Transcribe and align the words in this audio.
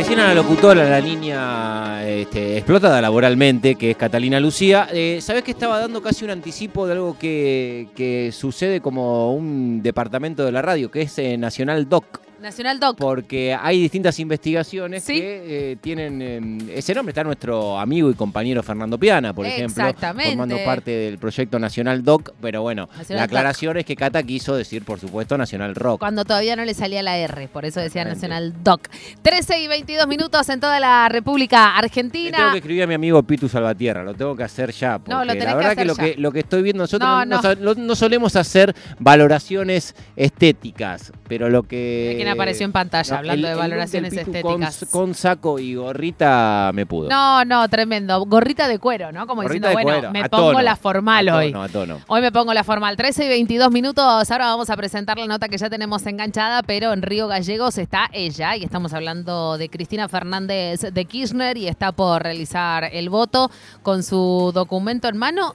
recién 0.00 0.20
a 0.20 0.28
la 0.28 0.34
locutora, 0.34 0.88
la 0.88 0.98
niña 0.98 2.08
este, 2.08 2.56
explotada 2.56 3.02
laboralmente, 3.02 3.74
que 3.74 3.90
es 3.90 3.98
Catalina 3.98 4.40
Lucía. 4.40 4.88
Eh, 4.90 5.18
¿Sabés 5.20 5.42
que 5.42 5.50
estaba 5.50 5.78
dando 5.78 6.00
casi 6.00 6.24
un 6.24 6.30
anticipo 6.30 6.86
de 6.86 6.94
algo 6.94 7.18
que, 7.18 7.88
que 7.94 8.32
sucede 8.32 8.80
como 8.80 9.34
un 9.34 9.82
departamento 9.82 10.42
de 10.42 10.52
la 10.52 10.62
radio, 10.62 10.90
que 10.90 11.02
es 11.02 11.18
eh, 11.18 11.36
Nacional 11.36 11.86
Doc? 11.86 12.29
Nacional 12.40 12.80
Doc. 12.80 12.96
Porque 12.98 13.54
hay 13.58 13.80
distintas 13.80 14.18
investigaciones 14.18 15.04
¿Sí? 15.04 15.14
que 15.20 15.72
eh, 15.72 15.76
tienen 15.80 16.22
eh, 16.22 16.72
ese 16.78 16.94
nombre. 16.94 17.10
Está 17.10 17.22
nuestro 17.24 17.78
amigo 17.78 18.10
y 18.10 18.14
compañero 18.14 18.62
Fernando 18.62 18.98
Piana, 18.98 19.32
por 19.34 19.46
ejemplo, 19.46 19.84
formando 19.98 20.56
parte 20.64 20.90
del 20.90 21.18
proyecto 21.18 21.58
Nacional 21.58 22.02
Doc. 22.02 22.32
Pero 22.40 22.62
bueno, 22.62 22.88
Nacional 22.96 23.06
la 23.08 23.22
Doc. 23.22 23.24
aclaración 23.30 23.76
es 23.76 23.84
que 23.84 23.96
Cata 23.96 24.22
quiso 24.22 24.54
decir, 24.56 24.84
por 24.84 24.98
supuesto, 25.00 25.36
Nacional 25.38 25.74
Rock. 25.74 26.00
Cuando 26.00 26.24
todavía 26.24 26.56
no 26.56 26.64
le 26.64 26.74
salía 26.74 27.02
la 27.02 27.16
R, 27.18 27.48
por 27.48 27.64
eso 27.64 27.80
decía. 27.80 28.04
Nacional 28.04 28.54
Doc. 28.64 28.88
13 29.22 29.60
y 29.62 29.68
22 29.68 30.08
minutos 30.08 30.48
en 30.48 30.58
toda 30.60 30.80
la 30.80 31.08
República 31.08 31.58
Le 31.58 31.64
tengo 31.66 31.78
Argentina. 31.84 32.48
que 32.52 32.58
escribir 32.58 32.82
a 32.84 32.86
mi 32.86 32.94
amigo 32.94 33.22
Pitu 33.22 33.48
Salvatierra, 33.48 34.02
lo 34.02 34.14
tengo 34.14 34.34
que 34.34 34.42
hacer 34.44 34.72
ya. 34.72 34.98
Porque 34.98 35.12
No, 35.12 35.24
lo 35.24 35.32
tenés 35.32 35.44
la 35.44 35.50
que 35.50 35.56
verdad 35.56 35.70
hacer 35.72 35.78
que 35.78 35.84
lo, 35.84 35.94
ya. 35.96 36.02
que 36.04 36.14
lo 36.20 36.32
que 36.32 36.40
estoy 36.40 36.62
viendo, 36.62 36.82
nosotros 36.84 37.06
No, 37.08 37.24
no, 37.26 37.36
no. 37.36 37.42
so- 37.42 37.56
no- 37.56 37.74
no 37.74 37.94
solemos 37.94 38.36
hacer 38.36 38.74
valoraciones 38.98 39.94
estéticas, 40.16 41.12
pero 41.28 41.48
lo 41.50 41.62
que. 41.64 42.12
Apareció 42.32 42.64
en 42.66 42.72
pantalla, 42.72 43.18
hablando 43.18 43.48
de 43.48 43.54
valoraciones 43.54 44.12
estéticas. 44.12 44.78
Con, 44.90 45.06
con 45.06 45.14
saco 45.14 45.58
y 45.58 45.74
gorrita 45.74 46.70
me 46.74 46.86
pudo. 46.86 47.08
No, 47.08 47.44
no, 47.44 47.68
tremendo. 47.68 48.24
Gorrita 48.26 48.68
de 48.68 48.78
cuero, 48.78 49.12
¿no? 49.12 49.26
Como 49.26 49.42
Gorrita 49.42 49.68
diciendo, 49.68 49.90
bueno, 49.90 50.00
cuero, 50.00 50.12
me 50.12 50.20
a 50.20 50.28
pongo 50.28 50.52
tono, 50.52 50.62
la 50.62 50.76
formal 50.76 51.28
a 51.28 51.36
hoy. 51.36 51.52
tono, 51.52 51.62
a 51.62 51.68
tono. 51.68 52.00
Hoy 52.06 52.20
me 52.20 52.32
pongo 52.32 52.54
la 52.54 52.64
formal. 52.64 52.96
13 52.96 53.26
y 53.26 53.28
22 53.28 53.70
minutos. 53.70 54.30
Ahora 54.30 54.46
vamos 54.46 54.70
a 54.70 54.76
presentar 54.76 55.18
la 55.18 55.26
nota 55.26 55.48
que 55.48 55.58
ya 55.58 55.68
tenemos 55.70 56.06
enganchada, 56.06 56.62
pero 56.62 56.92
en 56.92 57.02
Río 57.02 57.28
Gallegos 57.28 57.78
está 57.78 58.08
ella 58.12 58.56
y 58.56 58.64
estamos 58.64 58.92
hablando 58.92 59.58
de 59.58 59.68
Cristina 59.68 60.08
Fernández 60.08 60.80
de 60.80 61.04
Kirchner 61.04 61.56
y 61.56 61.68
está 61.68 61.92
por 61.92 62.22
realizar 62.22 62.88
el 62.92 63.10
voto 63.10 63.50
con 63.82 64.02
su 64.02 64.50
documento 64.54 65.08
en 65.08 65.16
mano. 65.16 65.54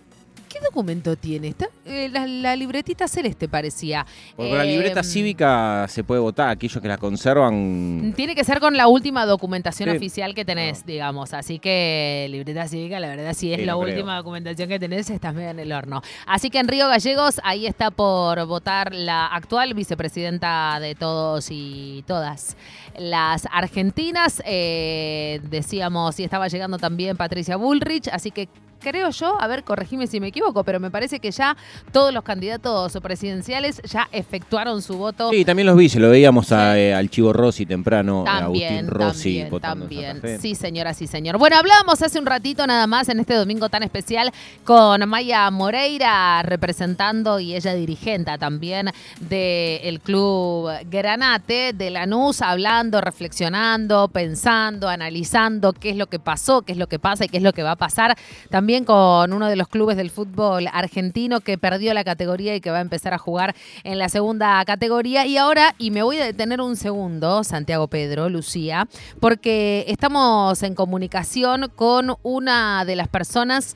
¿Qué 0.55 0.61
documento 0.63 1.17
tiene? 1.17 1.49
Está, 1.49 1.67
eh, 1.85 2.07
la, 2.09 2.25
la 2.25 2.55
libretita 2.55 3.09
celeste 3.09 3.49
parecía. 3.49 4.05
Porque 4.37 4.53
la 4.53 4.63
libreta 4.63 5.03
cívica 5.03 5.85
se 5.89 6.01
puede 6.05 6.21
votar, 6.21 6.47
aquellos 6.47 6.81
que 6.81 6.87
la 6.87 6.97
conservan. 6.97 8.13
Tiene 8.15 8.35
que 8.35 8.43
ser 8.45 8.61
con 8.61 8.77
la 8.77 8.87
última 8.87 9.25
documentación 9.25 9.89
Sí. 9.89 9.97
oficial 9.97 10.33
que 10.33 10.45
tenés, 10.45 10.85
digamos. 10.85 11.33
Así 11.33 11.59
que 11.59 12.27
libreta 12.29 12.69
cívica, 12.69 13.01
la 13.01 13.09
verdad, 13.09 13.33
si 13.33 13.51
es 13.51 13.59
Sí, 13.59 13.65
la 13.65 13.73
creo. 13.73 13.79
última 13.85 14.15
documentación 14.15 14.69
que 14.69 14.79
tenés, 14.79 15.09
estás 15.09 15.33
medio 15.35 15.49
en 15.49 15.59
el 15.59 15.73
horno. 15.73 16.01
Así 16.25 16.49
que 16.49 16.59
en 16.59 16.69
Río 16.69 16.87
Gallegos, 16.87 17.41
ahí 17.43 17.67
está 17.67 17.91
por 17.91 18.45
votar 18.45 18.95
la 18.95 19.25
actual 19.25 19.73
vicepresidenta 19.73 20.79
de 20.79 20.95
todos 20.95 21.47
y 21.51 22.05
todas 22.07 22.55
las 22.97 23.45
argentinas. 23.51 24.41
Eh, 24.45 25.41
decíamos, 25.49 26.17
y 26.21 26.23
estaba 26.23 26.47
llegando 26.47 26.77
también 26.77 27.17
Patricia 27.17 27.57
Bullrich, 27.57 28.07
así 28.07 28.31
que 28.31 28.47
creo 28.79 29.09
yo, 29.09 29.41
a 29.41 29.47
ver, 29.47 29.63
corregime 29.63 30.07
si 30.07 30.19
me 30.19 30.27
equivoco, 30.27 30.63
pero 30.63 30.79
me 30.79 30.91
parece 30.91 31.19
que 31.19 31.31
ya 31.31 31.55
todos 31.91 32.13
los 32.13 32.23
candidatos 32.23 32.97
presidenciales 33.01 33.81
ya 33.83 34.07
efectuaron 34.11 34.81
su 34.81 34.97
voto. 34.97 35.29
Sí, 35.31 35.45
también 35.45 35.65
los 35.67 35.77
vi, 35.77 35.89
se 35.89 35.99
lo 35.99 36.09
veíamos 36.09 36.51
a, 36.51 36.77
eh, 36.77 36.93
al 36.93 37.09
Chivo 37.09 37.33
Rossi 37.33 37.65
temprano, 37.65 38.23
a 38.27 38.39
También, 38.41 38.73
Agustín 38.73 38.87
Rossi 38.87 39.43
también, 39.61 40.03
en 40.03 40.21
también. 40.21 40.39
Sí, 40.39 40.55
señora, 40.55 40.93
sí, 40.93 41.07
señor. 41.07 41.37
Bueno, 41.37 41.57
hablábamos 41.57 42.01
hace 42.01 42.19
un 42.19 42.25
ratito 42.25 42.65
nada 42.67 42.87
más 42.87 43.09
en 43.09 43.19
este 43.19 43.33
domingo 43.33 43.69
tan 43.69 43.83
especial 43.83 44.31
con 44.63 45.07
Maya 45.07 45.49
Moreira 45.51 46.41
representando 46.43 47.39
y 47.39 47.55
ella 47.55 47.73
dirigente 47.73 48.37
también 48.37 48.91
del 49.19 49.99
club 49.99 50.69
Granate 50.89 51.73
de 51.73 51.89
Lanús, 51.89 52.41
hablando, 52.41 53.01
reflexionando, 53.01 54.07
pensando, 54.07 54.89
analizando 54.89 55.73
qué 55.73 55.91
es 55.91 55.97
lo 55.97 56.07
que 56.07 56.19
pasó, 56.19 56.61
qué 56.61 56.71
es 56.71 56.77
lo 56.77 56.87
que 56.87 56.99
pasa 56.99 57.25
y 57.25 57.29
qué 57.29 57.37
es 57.37 57.43
lo 57.43 57.53
que 57.53 57.63
va 57.63 57.71
a 57.71 57.75
pasar. 57.75 58.15
También 58.49 58.64
con 58.85 59.31
uno 59.31 59.47
de 59.47 59.55
los 59.55 59.67
clubes 59.67 59.95
del 59.95 60.09
fútbol 60.09 60.67
argentino 60.73 61.39
que 61.39 61.57
perdió 61.57 61.93
la 61.93 62.03
categoría 62.03 62.55
y 62.55 62.61
que 62.61 62.71
va 62.71 62.79
a 62.79 62.81
empezar 62.81 63.13
a 63.13 63.19
jugar 63.19 63.55
en 63.83 63.99
la 63.99 64.09
segunda 64.09 64.63
categoría. 64.65 65.25
Y 65.27 65.37
ahora, 65.37 65.75
y 65.77 65.91
me 65.91 66.01
voy 66.01 66.17
a 66.17 66.25
detener 66.25 66.61
un 66.61 66.75
segundo, 66.75 67.43
Santiago 67.43 67.87
Pedro, 67.87 68.27
Lucía, 68.27 68.87
porque 69.19 69.85
estamos 69.87 70.63
en 70.63 70.73
comunicación 70.73 71.71
con 71.75 72.15
una 72.23 72.85
de 72.85 72.95
las 72.95 73.07
personas 73.07 73.75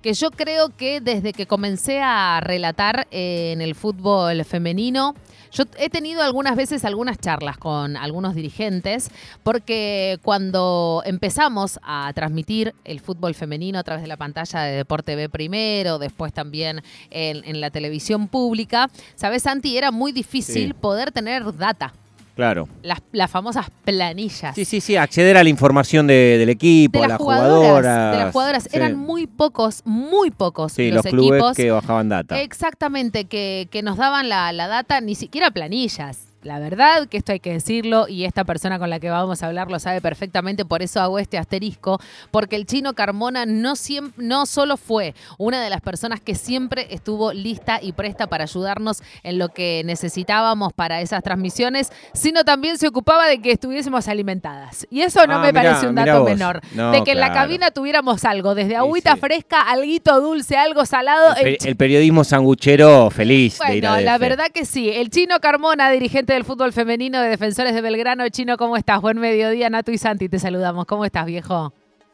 que 0.00 0.14
yo 0.14 0.30
creo 0.30 0.74
que 0.74 1.02
desde 1.02 1.34
que 1.34 1.46
comencé 1.46 2.00
a 2.00 2.40
relatar 2.40 3.06
eh, 3.10 3.52
en 3.52 3.60
el 3.60 3.74
fútbol 3.74 4.44
femenino, 4.46 5.14
yo 5.52 5.64
he 5.78 5.90
tenido 5.90 6.22
algunas 6.22 6.56
veces 6.56 6.84
algunas 6.84 7.18
charlas 7.18 7.58
con 7.58 7.96
algunos 7.96 8.34
dirigentes, 8.34 9.10
porque 9.42 10.18
cuando 10.22 11.02
empezamos 11.04 11.78
a 11.82 12.12
transmitir 12.14 12.74
el 12.84 13.00
fútbol 13.00 13.34
femenino 13.34 13.78
a 13.78 13.82
través 13.82 14.02
de 14.02 14.08
la 14.08 14.16
pantalla 14.16 14.62
de 14.62 14.76
Deporte 14.76 15.16
B 15.16 15.28
primero, 15.28 15.98
después 15.98 16.32
también 16.32 16.82
en, 17.10 17.44
en 17.44 17.60
la 17.60 17.70
televisión 17.70 18.28
pública, 18.28 18.90
¿sabes, 19.16 19.42
Santi? 19.42 19.76
Era 19.76 19.90
muy 19.90 20.12
difícil 20.12 20.68
Sí. 20.68 20.72
poder 20.72 21.12
tener 21.12 21.56
data, 21.56 21.92
Claro. 22.36 22.68
las, 22.82 23.00
las 23.12 23.30
famosas 23.30 23.66
planillas. 23.84 24.54
Sí, 24.54 24.64
sí, 24.64 24.80
sí, 24.80 24.96
acceder 24.96 25.36
a 25.36 25.42
la 25.42 25.50
información 25.50 26.06
de- 26.06 26.36
del 26.38 26.48
equipo, 26.48 26.98
de 27.00 27.04
a 27.04 27.08
las 27.08 27.18
jugadoras, 27.18 27.52
jugadoras. 27.58 28.12
de 28.16 28.24
las 28.24 28.32
jugadoras 28.32 28.62
Sí. 28.64 28.70
eran 28.72 28.96
muy 28.96 29.26
pocos, 29.26 29.82
muy 29.84 30.30
pocos 30.30 30.72
Sí, 30.72 30.90
los, 30.90 31.04
los, 31.04 31.12
clubes 31.12 31.32
equipos 31.40 31.56
que 31.56 31.70
bajaban 31.70 32.08
data. 32.08 32.40
Exactamente, 32.40 33.26
que, 33.26 33.68
que 33.70 33.82
nos 33.82 33.96
daban 33.98 34.28
la, 34.28 34.52
la 34.52 34.68
data, 34.68 35.00
ni 35.00 35.14
siquiera 35.14 35.50
planillas. 35.50 36.18
La 36.42 36.58
verdad 36.58 37.06
que 37.06 37.18
esto 37.18 37.32
hay 37.32 37.40
que 37.40 37.52
decirlo 37.52 38.08
y 38.08 38.24
esta 38.24 38.44
persona 38.44 38.78
con 38.78 38.88
la 38.88 38.98
que 38.98 39.10
vamos 39.10 39.42
a 39.42 39.46
hablar 39.46 39.70
lo 39.70 39.78
sabe 39.78 40.00
perfectamente, 40.00 40.64
por 40.64 40.82
eso 40.82 41.00
hago 41.00 41.18
este 41.18 41.36
asterisco, 41.36 42.00
porque 42.30 42.56
el 42.56 42.64
chino 42.66 42.94
Carmona 42.94 43.44
no, 43.44 43.72
siem- 43.76 44.12
no 44.16 44.46
solo 44.46 44.76
fue 44.78 45.14
una 45.36 45.62
de 45.62 45.68
las 45.68 45.80
personas 45.82 46.20
que 46.20 46.34
siempre 46.34 46.86
estuvo 46.90 47.32
lista 47.34 47.78
y 47.82 47.92
presta 47.92 48.26
para 48.26 48.44
ayudarnos 48.44 49.02
en 49.22 49.38
lo 49.38 49.50
que 49.50 49.82
necesitábamos 49.84 50.72
para 50.72 51.00
esas 51.02 51.22
transmisiones, 51.22 51.92
sino 52.14 52.42
también 52.44 52.78
se 52.78 52.88
ocupaba 52.88 53.26
de 53.26 53.40
que 53.42 53.52
estuviésemos 53.52 54.08
alimentadas. 54.08 54.86
Y 54.90 55.02
eso 55.02 55.26
no 55.26 55.34
Ah, 55.34 55.38
me 55.40 55.48
mirá, 55.52 55.62
parece 55.62 55.88
un 55.88 55.94
dato 55.94 56.24
menor. 56.24 56.60
No, 56.74 56.90
de 56.92 57.04
que 57.04 57.12
en 57.12 57.20
la 57.20 57.32
cabina 57.32 57.70
tuviéramos 57.70 58.24
algo, 58.24 58.54
desde 58.54 58.76
agüita 58.76 59.14
sí. 59.14 59.20
fresca, 59.20 59.60
alguito 59.60 60.20
dulce, 60.20 60.56
algo 60.56 60.86
salado. 60.86 61.34
El, 61.36 61.48
el 61.48 61.56
pe- 61.58 61.68
el 61.68 61.76
periodismo 61.76 62.24
sanguchero 62.24 63.10
feliz 63.10 63.58
de 63.58 63.76
ir 63.76 63.86
a 63.86 63.90
bueno, 63.90 64.04
la 64.04 64.18
verdad 64.18 64.46
que 64.52 64.64
sí. 64.64 64.88
El 64.90 65.10
Chino 65.10 65.38
Carmona, 65.40 65.90
dirigente 65.90 66.29
del 66.34 66.44
fútbol 66.44 66.72
femenino 66.72 67.20
de 67.20 67.28
Defensores 67.28 67.74
de 67.74 67.80
Belgrano. 67.80 68.28
Chino, 68.28 68.56
¿cómo 68.56 68.76
estás? 68.76 69.00
Buen 69.00 69.18
mediodía, 69.18 69.68
Nato 69.68 69.90
y 69.90 69.98
Santi, 69.98 70.28
te 70.28 70.38
saludamos. 70.38 70.86
¿Cómo 70.86 71.04
estás, 71.04 71.26
viejo? 71.26 71.72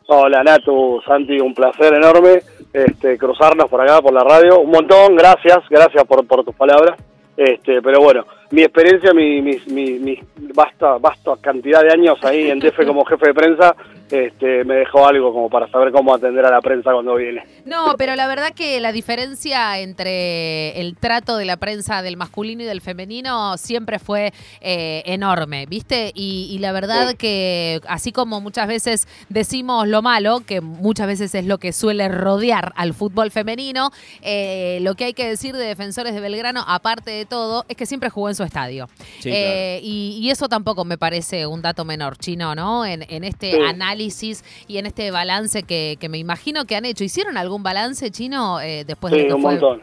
Hola 0.08 0.42
Natu, 0.42 1.00
Santi, 1.04 1.40
un 1.40 1.52
placer 1.52 1.92
enorme 1.94 2.40
este, 2.72 3.18
cruzarnos 3.18 3.68
por 3.68 3.82
acá 3.82 4.00
por 4.00 4.14
la 4.14 4.20
radio. 4.20 4.60
Un 4.60 4.70
montón, 4.70 5.16
gracias, 5.16 5.58
gracias 5.68 6.04
por, 6.04 6.26
por 6.26 6.44
tus 6.44 6.54
palabras. 6.54 6.96
Este, 7.36 7.82
pero 7.82 8.00
bueno, 8.00 8.24
mi 8.50 8.62
experiencia, 8.62 9.12
mi, 9.12 9.42
mi, 9.42 9.58
mi, 9.66 9.98
mi 9.98 10.18
vasta, 10.54 10.98
vasta 10.98 11.32
cantidad 11.40 11.82
de 11.82 11.92
años 11.92 12.18
ahí 12.22 12.50
en 12.50 12.58
DF 12.60 12.86
como 12.86 13.04
jefe 13.04 13.26
de 13.28 13.34
prensa, 13.34 13.74
este, 14.08 14.62
me 14.64 14.76
dejó 14.76 15.04
algo 15.08 15.32
como 15.32 15.50
para 15.50 15.68
saber 15.68 15.92
cómo 15.92 16.14
atender 16.14 16.44
a 16.46 16.50
la 16.50 16.60
prensa 16.60 16.92
cuando 16.92 17.16
viene. 17.16 17.42
No, 17.64 17.94
pero 17.98 18.14
la 18.14 18.28
verdad 18.28 18.52
que 18.54 18.78
la 18.80 18.92
diferencia 18.92 19.80
entre 19.80 20.78
el 20.80 20.96
trato 20.96 21.36
de 21.36 21.44
la 21.44 21.56
prensa 21.56 22.02
del 22.02 22.16
masculino 22.16 22.62
y 22.62 22.66
del 22.66 22.80
femenino 22.80 23.56
siempre 23.58 23.98
fue 23.98 24.32
eh, 24.60 25.02
enorme, 25.06 25.66
¿viste? 25.66 26.12
Y, 26.14 26.48
y 26.52 26.58
la 26.58 26.70
verdad 26.72 27.08
Sí. 27.10 27.16
que 27.16 27.80
así 27.88 28.12
como 28.12 28.40
muchas 28.40 28.68
veces 28.68 29.08
decimos 29.28 29.88
lo 29.88 30.02
malo, 30.02 30.40
que 30.46 30.60
muchas 30.60 31.08
veces 31.08 31.34
es 31.34 31.44
lo 31.44 31.58
que 31.58 31.72
suele 31.72 32.08
rodear 32.08 32.72
al 32.76 32.94
fútbol 32.94 33.32
femenino, 33.32 33.90
eh, 34.22 34.78
lo 34.82 34.94
que 34.94 35.06
hay 35.06 35.14
que 35.14 35.26
decir 35.28 35.56
de 35.56 35.66
Defensores 35.66 36.14
de 36.14 36.20
Belgrano, 36.20 36.62
aparte 36.68 37.10
de 37.10 37.26
todo, 37.26 37.64
es 37.68 37.76
que 37.76 37.86
siempre 37.86 38.08
jugó 38.08 38.28
en 38.28 38.35
su 38.36 38.44
estadio. 38.44 38.86
Sí, 39.18 39.30
Eh, 39.32 39.80
y, 39.82 40.18
y 40.22 40.30
eso 40.30 40.48
tampoco 40.48 40.84
me 40.84 40.96
parece 40.98 41.46
un 41.46 41.62
dato 41.62 41.84
menor, 41.84 42.16
chino, 42.18 42.54
¿no? 42.54 42.84
En, 42.86 43.02
en 43.08 43.24
este 43.24 43.52
Sí. 43.52 43.58
análisis 43.60 44.44
y 44.68 44.78
en 44.78 44.86
este 44.86 45.10
balance 45.10 45.62
que, 45.64 45.96
que 46.00 46.08
me 46.08 46.18
imagino 46.18 46.64
que 46.66 46.76
han 46.76 46.84
hecho. 46.84 47.02
¿Hicieron 47.04 47.36
algún 47.36 47.62
balance, 47.62 48.10
chino, 48.10 48.60
eh, 48.60 48.84
después 48.86 49.12
de 49.12 49.20
Sí, 49.22 49.26
que 49.26 49.34
un 49.34 49.42
fue? 49.42 49.50
montón. 49.52 49.82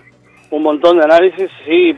Un 0.52 0.64
montón 0.64 0.98
de 1.00 1.04
análisis. 1.04 1.50
Sí, 1.66 1.94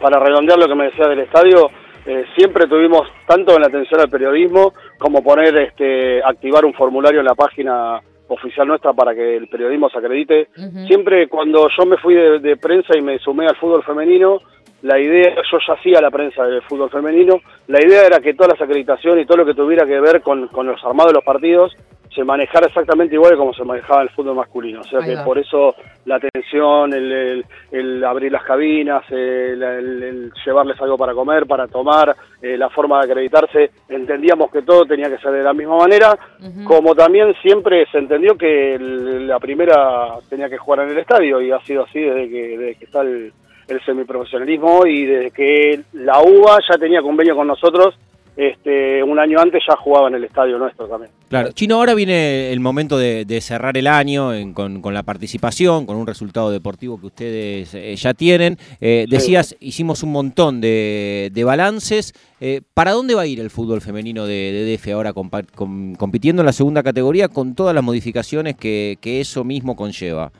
para 0.00 0.18
redondear 0.20 0.58
lo 0.58 0.68
que 0.68 0.74
me 0.74 0.84
decía 0.84 1.06
del 1.08 1.20
estadio, 1.20 1.70
eh, 2.06 2.24
siempre 2.36 2.66
tuvimos, 2.66 3.02
tanto 3.26 3.54
en 3.54 3.62
la 3.62 3.68
atención 3.68 3.98
al 4.00 4.10
periodismo, 4.10 4.74
como 4.98 5.22
poner, 5.22 5.56
este, 5.56 6.22
activar 6.22 6.64
un 6.66 6.74
formulario 6.74 7.20
en 7.20 7.26
la 7.26 7.34
página 7.34 8.00
oficial 8.28 8.66
nuestra 8.66 8.92
para 8.92 9.14
que 9.14 9.36
el 9.36 9.48
periodismo 9.48 9.88
se 9.90 9.98
acredite. 9.98 10.48
Siempre 10.86 11.28
cuando 11.28 11.68
yo 11.78 11.86
me 11.86 11.96
fui 11.98 12.14
de, 12.14 12.40
de 12.40 12.56
prensa 12.56 12.96
y 12.96 13.00
me 13.02 13.18
sumé 13.18 13.46
al 13.46 13.56
fútbol 13.56 13.82
femenino, 13.84 14.38
la 14.84 14.98
idea, 14.98 15.34
yo 15.50 15.58
ya 15.66 15.74
hacía 15.74 16.00
la 16.00 16.10
prensa 16.10 16.44
del 16.44 16.62
fútbol 16.62 16.90
femenino, 16.90 17.40
la 17.68 17.80
idea 17.84 18.06
era 18.06 18.20
que 18.20 18.34
todas 18.34 18.52
las 18.52 18.62
acreditaciones 18.62 19.24
y 19.24 19.26
todo 19.26 19.38
lo 19.38 19.46
que 19.46 19.54
tuviera 19.54 19.86
que 19.86 19.98
ver 20.00 20.20
con, 20.20 20.46
con 20.48 20.66
los 20.66 20.82
armados 20.84 21.12
de 21.12 21.14
los 21.18 21.24
partidos 21.24 21.74
se 22.14 22.22
manejara 22.22 22.66
exactamente 22.68 23.14
igual 23.16 23.36
como 23.36 23.52
se 23.54 23.64
manejaba 23.64 24.02
el 24.02 24.10
fútbol 24.10 24.36
masculino. 24.36 24.80
O 24.82 24.84
sea 24.84 25.00
que 25.00 25.16
por 25.24 25.36
eso 25.36 25.74
la 26.04 26.16
atención, 26.16 26.92
el, 26.92 27.10
el- 27.10 27.44
el 27.72 28.04
abrir 28.04 28.30
las 28.30 28.44
cabinas, 28.44 29.02
el, 29.10 30.30
llevarles 30.44 30.80
algo 30.80 30.96
para 30.96 31.12
comer, 31.14 31.46
para 31.46 31.66
tomar, 31.66 32.14
eh, 32.40 32.56
la 32.56 32.68
forma 32.70 32.98
de 33.04 33.10
acreditarse, 33.10 33.70
entendíamos 33.88 34.50
que 34.52 34.62
todo 34.62 34.84
tenía 34.84 35.08
que 35.08 35.18
ser 35.18 35.32
de 35.32 35.42
la 35.42 35.52
misma 35.54 35.76
manera, 35.78 36.16
como 36.64 36.94
también 36.94 37.34
siempre 37.42 37.86
se 37.90 37.98
entendió 37.98 38.36
que 38.36 38.74
el- 38.74 39.26
la 39.26 39.40
primera 39.40 40.10
tenía 40.28 40.48
que 40.48 40.58
jugar 40.58 40.80
en 40.84 40.90
el 40.90 40.98
estadio 40.98 41.40
y 41.40 41.50
ha 41.50 41.60
sido 41.64 41.84
así 41.84 42.00
desde 42.00 42.28
que, 42.28 42.58
desde 42.58 42.74
que 42.76 42.84
está 42.84 43.00
el, 43.00 43.32
el 43.68 43.80
semiprofesionalismo 43.84 44.86
y 44.86 45.04
desde 45.06 45.30
que 45.30 45.80
la 45.92 46.20
UBA 46.22 46.58
ya 46.70 46.78
tenía 46.78 47.00
convenio 47.02 47.34
con 47.36 47.46
nosotros, 47.46 47.94
este, 48.36 49.00
un 49.00 49.16
año 49.20 49.38
antes 49.38 49.62
ya 49.68 49.76
jugaba 49.76 50.08
en 50.08 50.16
el 50.16 50.24
estadio 50.24 50.58
nuestro 50.58 50.88
también. 50.88 51.12
Claro, 51.28 51.52
Chino, 51.52 51.76
ahora 51.76 51.94
viene 51.94 52.50
el 52.52 52.58
momento 52.58 52.98
de, 52.98 53.24
de 53.24 53.40
cerrar 53.40 53.76
el 53.76 53.86
año 53.86 54.34
en- 54.34 54.52
con, 54.54 54.82
con 54.82 54.92
la 54.92 55.04
participación, 55.04 55.86
con 55.86 55.96
un 55.96 56.04
resultado 56.06 56.50
deportivo 56.50 56.98
que 56.98 57.06
ustedes 57.06 57.74
eh, 57.74 57.94
ya 57.94 58.12
tienen. 58.12 58.58
Eh, 58.80 59.06
decías, 59.08 59.56
hicimos 59.60 60.02
un 60.02 60.10
montón 60.10 60.60
de, 60.60 61.30
de 61.32 61.44
balances. 61.44 62.12
Eh, 62.40 62.60
¿Para 62.74 62.90
dónde 62.90 63.14
va 63.14 63.22
a 63.22 63.26
ir 63.26 63.38
el 63.38 63.50
fútbol 63.50 63.80
femenino 63.80 64.26
de, 64.26 64.50
de 64.52 64.76
DF 64.76 64.88
ahora 64.94 65.12
compa- 65.14 65.46
com- 65.54 65.94
compitiendo 65.94 66.42
en 66.42 66.46
la 66.46 66.52
segunda 66.52 66.82
categoría 66.82 67.28
con 67.28 67.54
todas 67.54 67.72
las 67.74 67.84
modificaciones 67.84 68.56
que, 68.56 68.98
que 69.00 69.20
eso 69.20 69.44
mismo 69.44 69.76
conlleva? 69.76 70.32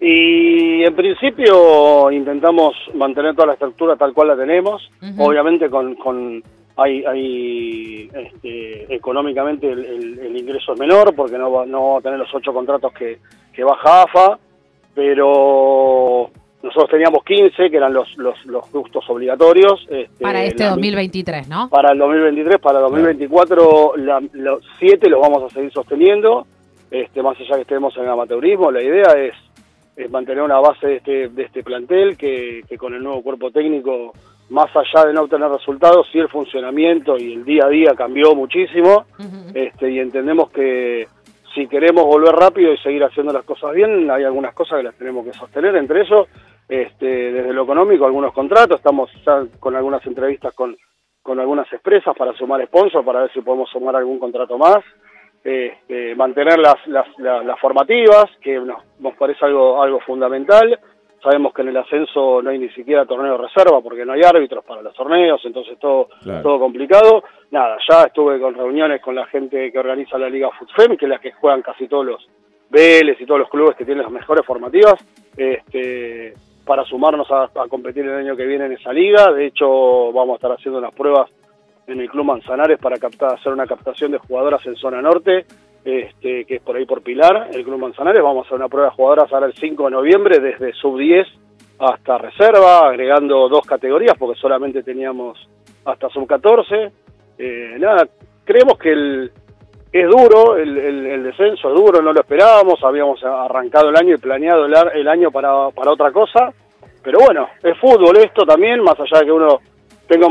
Y 0.00 0.82
en 0.82 0.94
principio 0.96 2.10
intentamos 2.10 2.74
mantener 2.94 3.34
toda 3.34 3.48
la 3.48 3.52
estructura 3.52 3.96
tal 3.96 4.14
cual 4.14 4.28
la 4.28 4.36
tenemos, 4.36 4.88
obviamente 5.18 5.68
con, 5.68 5.94
con 5.96 6.42
hay, 6.76 7.04
hay 7.04 8.08
este, 8.14 8.94
económicamente 8.94 9.70
el, 9.70 9.84
el- 9.84 10.18
el 10.20 10.36
ingreso 10.38 10.72
es 10.72 10.78
menor 10.80 11.14
porque 11.14 11.36
no 11.36 11.52
va, 11.52 11.66
no 11.66 11.92
va 11.92 11.98
a 11.98 12.00
tener 12.00 12.18
los 12.18 12.34
ocho 12.34 12.52
contratos 12.54 12.92
que, 12.94 13.18
que 13.52 13.62
baja 13.62 14.02
AFA, 14.04 14.38
pero 14.94 16.30
nosotros 16.62 16.90
teníamos 16.90 17.22
15 17.24 17.70
que 17.70 17.76
eran 17.76 17.92
los, 17.92 18.16
los, 18.16 18.44
los 18.46 18.64
justos 18.70 19.04
obligatorios. 19.10 19.86
este, 19.90 20.22
Para 20.22 20.42
este 20.44 20.64
la- 20.64 20.70
2023, 20.70 21.48
¿no? 21.48 21.68
para 21.68 21.92
el 21.92 21.98
2023, 21.98 22.58
para 22.58 22.78
el 22.78 22.84
2024, 22.84 23.92
la- 23.96 24.22
los 24.32 24.64
siete 24.78 25.10
los 25.10 25.20
vamos 25.20 25.42
a 25.44 25.54
seguir 25.54 25.70
sosteniendo, 25.72 26.46
este, 26.90 27.22
más 27.22 27.38
allá 27.38 27.56
que 27.56 27.62
estemos 27.62 27.94
en 27.98 28.04
el 28.04 28.10
amateurismo, 28.10 28.70
la 28.70 28.82
idea 28.82 29.12
es, 29.18 29.34
es 29.96 30.10
mantener 30.10 30.42
una 30.42 30.60
base 30.60 30.86
de 30.86 30.96
este, 30.96 31.28
de 31.28 31.42
este 31.42 31.62
plantel 31.62 32.16
que, 32.16 32.62
que 32.68 32.78
con 32.78 32.94
el 32.94 33.02
nuevo 33.02 33.22
cuerpo 33.22 33.50
técnico, 33.50 34.12
más 34.50 34.70
allá 34.74 35.06
de 35.06 35.12
no 35.12 35.22
obtener 35.22 35.48
resultados, 35.50 36.06
sí 36.10 36.18
el 36.18 36.28
funcionamiento 36.28 37.16
y 37.18 37.34
el 37.34 37.44
día 37.44 37.66
a 37.66 37.68
día 37.68 37.94
cambió 37.94 38.34
muchísimo, 38.34 39.04
este, 39.54 39.90
y 39.90 39.98
entendemos 39.98 40.50
que 40.50 41.06
si 41.54 41.66
queremos 41.66 42.04
volver 42.04 42.34
rápido 42.34 42.72
y 42.72 42.78
seguir 42.78 43.02
haciendo 43.04 43.32
las 43.32 43.44
cosas 43.44 43.72
bien, 43.72 44.10
hay 44.10 44.24
algunas 44.24 44.54
cosas 44.54 44.78
que 44.78 44.84
las 44.84 44.94
tenemos 44.96 45.24
que 45.24 45.32
sostener, 45.32 45.74
entre 45.76 46.02
eso, 46.02 46.28
este, 46.68 47.32
desde 47.32 47.52
lo 47.52 47.64
económico, 47.64 48.06
algunos 48.06 48.32
contratos, 48.32 48.78
estamos 48.78 49.10
ya 49.26 49.44
con 49.58 49.74
algunas 49.74 50.04
entrevistas 50.06 50.54
con, 50.54 50.76
con 51.22 51.40
algunas 51.40 51.70
empresas 51.72 52.16
para 52.16 52.32
sumar 52.34 52.64
sponsor, 52.66 53.04
para 53.04 53.22
ver 53.22 53.32
si 53.32 53.40
podemos 53.40 53.68
sumar 53.70 53.96
algún 53.96 54.18
contrato 54.18 54.56
más, 54.56 54.78
este, 55.44 56.14
mantener 56.14 56.58
las, 56.58 56.76
las, 56.86 57.06
las, 57.18 57.44
las 57.44 57.58
formativas, 57.60 58.26
que 58.42 58.58
nos, 58.60 58.82
nos 58.98 59.14
parece 59.16 59.44
algo, 59.46 59.82
algo 59.82 60.00
fundamental, 60.00 60.78
sabemos 61.22 61.52
que 61.52 61.62
en 61.62 61.68
el 61.68 61.76
ascenso 61.76 62.40
no 62.42 62.50
hay 62.50 62.58
ni 62.58 62.68
siquiera 62.70 63.04
torneo 63.04 63.32
de 63.36 63.46
reserva 63.46 63.80
porque 63.82 64.04
no 64.06 64.12
hay 64.14 64.22
árbitros 64.22 64.64
para 64.64 64.82
los 64.82 64.94
torneos, 64.94 65.40
entonces 65.44 65.78
todo, 65.78 66.08
Claro. 66.22 66.42
todo 66.42 66.58
complicado. 66.60 67.24
Nada, 67.50 67.76
ya 67.88 68.04
estuve 68.04 68.40
con 68.40 68.54
reuniones 68.54 69.00
con 69.02 69.14
la 69.14 69.26
gente 69.26 69.70
que 69.70 69.78
organiza 69.78 70.16
la 70.18 70.28
Liga 70.30 70.48
FUTFEM, 70.58 70.96
que 70.96 71.04
es 71.06 71.10
la 71.10 71.18
que 71.18 71.32
juegan 71.32 71.62
casi 71.62 71.88
todos 71.88 72.06
los 72.06 72.28
Vélez 72.70 73.20
y 73.20 73.26
todos 73.26 73.40
los 73.40 73.50
clubes 73.50 73.76
que 73.76 73.84
tienen 73.84 74.04
las 74.04 74.12
mejores 74.12 74.46
formativas, 74.46 74.94
este, 75.36 76.32
para 76.64 76.84
sumarnos 76.84 77.28
a, 77.32 77.44
a 77.44 77.68
competir 77.68 78.04
el 78.04 78.14
año 78.14 78.36
que 78.36 78.46
viene 78.46 78.66
en 78.66 78.72
esa 78.72 78.92
liga. 78.92 79.32
De 79.32 79.46
hecho, 79.46 80.12
vamos 80.12 80.34
a 80.34 80.36
estar 80.36 80.52
haciendo 80.52 80.78
unas 80.78 80.94
pruebas 80.94 81.28
en 81.90 82.00
el 82.00 82.08
Club 82.08 82.24
Manzanares 82.24 82.78
para 82.78 82.98
captar, 82.98 83.34
hacer 83.34 83.52
una 83.52 83.66
captación 83.66 84.12
de 84.12 84.18
jugadoras 84.18 84.64
en 84.66 84.76
zona 84.76 85.02
norte, 85.02 85.44
este, 85.84 86.44
que 86.44 86.56
es 86.56 86.62
por 86.62 86.76
ahí 86.76 86.86
por 86.86 87.02
Pilar, 87.02 87.48
el 87.52 87.64
Club 87.64 87.78
Manzanares. 87.78 88.22
Vamos 88.22 88.44
a 88.44 88.46
hacer 88.46 88.58
una 88.58 88.68
prueba 88.68 88.90
de 88.90 88.96
jugadoras 88.96 89.32
ahora 89.32 89.46
el 89.46 89.54
5 89.54 89.84
de 89.84 89.90
noviembre, 89.90 90.38
desde 90.38 90.72
sub 90.74 90.98
10 90.98 91.26
hasta 91.78 92.18
reserva, 92.18 92.88
agregando 92.88 93.48
dos 93.48 93.66
categorías, 93.66 94.16
porque 94.18 94.38
solamente 94.38 94.82
teníamos 94.82 95.48
hasta 95.84 96.08
sub 96.10 96.26
14. 96.26 96.92
Eh, 97.38 97.76
nada, 97.78 98.06
creemos 98.44 98.78
que 98.78 98.92
el, 98.92 99.32
es 99.92 100.08
duro, 100.08 100.56
el, 100.56 101.22
descenso 101.24 101.68
es 101.68 101.74
duro, 101.74 102.00
no 102.02 102.12
lo 102.12 102.20
esperábamos, 102.20 102.82
habíamos 102.84 103.24
arrancado 103.24 103.88
el 103.88 103.96
año 103.96 104.14
y 104.14 104.18
planeado 104.18 104.66
el, 104.66 104.74
el 104.94 105.08
año 105.08 105.30
para, 105.30 105.70
para 105.70 105.90
otra 105.90 106.12
cosa, 106.12 106.52
pero 107.02 107.18
bueno, 107.24 107.48
es 107.62 107.76
fútbol 107.78 108.18
esto 108.18 108.44
también, 108.44 108.82
más 108.82 108.98
allá 109.00 109.20
de 109.20 109.24
que 109.24 109.32
uno 109.32 109.58
tenga 110.10 110.26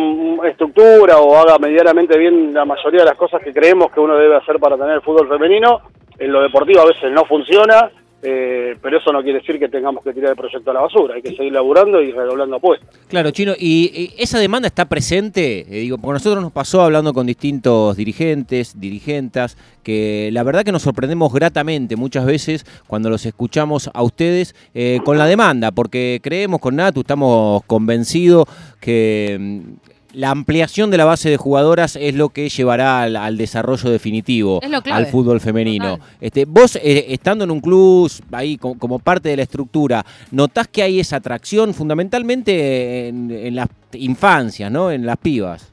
estructura 0.50 1.20
o 1.20 1.38
haga 1.38 1.58
medianamente 1.58 2.18
bien 2.18 2.54
la 2.54 2.66
mayoría 2.66 3.00
de 3.00 3.06
las 3.06 3.18
cosas 3.18 3.42
que 3.42 3.54
creemos 3.54 3.90
que 3.92 4.02
uno 4.02 4.18
debe 4.18 4.36
hacer 4.36 4.60
para 4.60 4.76
tener 4.76 4.96
el 4.96 5.02
fútbol 5.02 5.30
femenino, 5.30 5.80
en 6.18 6.34
lo 6.34 6.42
deportivo 6.42 6.82
a 6.82 6.86
veces 6.86 7.10
no 7.14 7.24
funciona, 7.24 7.90
eh, 8.22 8.76
pero 8.82 8.98
eso 8.98 9.14
no 9.14 9.24
quiere 9.24 9.40
decir 9.40 9.58
que 9.58 9.70
tengamos 9.70 10.04
que 10.04 10.14
tirar 10.14 10.32
el 10.32 10.36
proyecto 10.36 10.72
a 10.72 10.74
la 10.74 10.82
basura, 10.82 11.16
hay 11.16 11.22
que 11.22 11.36
seguir 11.36 11.54
laburando 11.54 12.02
y 12.02 12.12
redoblando 12.12 12.58
apuestas. 12.58 12.90
Claro, 13.08 13.32
Chino, 13.32 13.54
y, 13.58 14.14
esa 14.18 14.40
demanda 14.40 14.68
está 14.68 14.86
presente, 14.86 15.62
eh, 15.62 15.82
digo, 15.82 15.98
porque 15.98 16.14
nosotros 16.14 16.44
nos 16.44 16.52
pasó 16.52 16.82
hablando 16.82 17.14
con 17.14 17.28
distintos 17.28 17.96
dirigentes, 17.96 18.80
dirigentas, 18.80 19.58
que 19.84 20.30
la 20.34 20.44
verdad 20.44 20.64
que 20.66 20.74
nos 20.74 20.82
sorprendemos 20.82 21.32
gratamente 21.32 21.96
muchas 21.96 22.26
veces 22.26 22.66
cuando 22.88 23.10
los 23.10 23.26
escuchamos 23.26 23.90
a 23.94 24.04
ustedes 24.04 24.54
eh, 24.74 25.00
con 25.06 25.18
la 25.18 25.26
demanda, 25.26 25.72
porque 25.72 26.20
creemos 26.22 26.60
con 26.60 26.76
Natu, 26.76 27.02
estamos 27.02 27.64
convencidos 27.66 28.48
que 28.82 29.38
mm, 29.40 29.90
la 30.14 30.32
ampliación 30.32 30.90
de 30.92 30.98
la 30.98 31.06
base 31.06 31.30
de 31.30 31.38
jugadoras 31.38 31.96
es 31.96 32.16
lo 32.16 32.30
que 32.30 32.50
llevará 32.50 33.02
al, 33.04 33.16
al 33.16 33.38
desarrollo 33.38 33.90
definitivo 33.90 34.60
al 34.92 35.06
fútbol 35.06 35.40
femenino. 35.40 35.98
Total. 35.98 36.10
Este, 36.20 36.46
vos, 36.46 36.76
eh, 36.78 37.06
estando 37.10 37.44
en 37.44 37.52
un 37.52 37.62
club 37.62 38.10
ahí 38.32 38.58
co- 38.58 38.76
como, 38.78 39.00
parte 39.00 39.30
de 39.30 39.38
la 39.38 39.44
estructura, 39.44 40.04
¿notás 40.32 40.68
que 40.68 40.82
hay 40.84 41.00
esa 41.00 41.18
atracción 41.18 41.74
fundamentalmente 41.74 43.08
en, 43.08 43.30
en 43.32 43.56
las 43.56 43.68
infancias, 43.94 44.72
¿no? 44.72 44.92
En 44.92 45.06
las 45.06 45.18
pibas. 45.18 45.72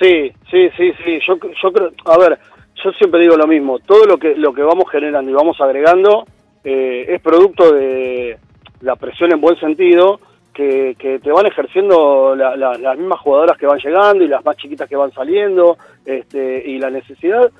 Sí, 0.00 0.32
sí, 0.50 0.68
sí, 0.76 0.92
sí. 1.04 1.18
Yo, 1.26 1.36
yo 1.62 1.72
creo, 1.72 1.90
a 2.04 2.18
ver, 2.18 2.38
yo 2.84 2.90
siempre 2.98 3.20
digo 3.20 3.36
lo 3.36 3.46
mismo. 3.46 3.78
Todo 3.78 4.04
lo 4.06 4.18
que 4.18 4.34
lo 4.36 4.52
que 4.52 4.62
vamos 4.62 4.84
generando 4.90 5.30
y 5.30 5.34
vamos 5.34 5.60
agregando 5.60 6.26
eh, 6.64 7.06
es 7.08 7.20
producto 7.20 7.72
de 7.72 8.38
la 8.80 8.96
presión 8.96 9.32
en 9.32 9.40
buen 9.40 9.58
sentido 9.58 10.20
que, 10.56 10.94
que 10.98 11.18
te 11.18 11.30
van 11.30 11.44
ejerciendo 11.44 12.34
la- 12.34 12.56
la- 12.56 12.78
las 12.78 12.96
mismas 12.96 13.20
jugadoras 13.20 13.58
que 13.58 13.66
van 13.66 13.78
llegando 13.78 14.24
y 14.24 14.28
las 14.28 14.42
más 14.42 14.56
chiquitas 14.56 14.88
que 14.88 14.96
van 14.96 15.12
saliendo 15.12 15.76
este, 16.06 16.62
y 16.66 16.78
la 16.78 16.88
necesidad. 16.88 17.50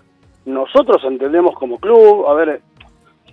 Nosotros 0.47 1.03
entendemos 1.05 1.55
como 1.57 1.79
club, 1.79 2.27
a 2.27 2.33
ver, 2.35 2.61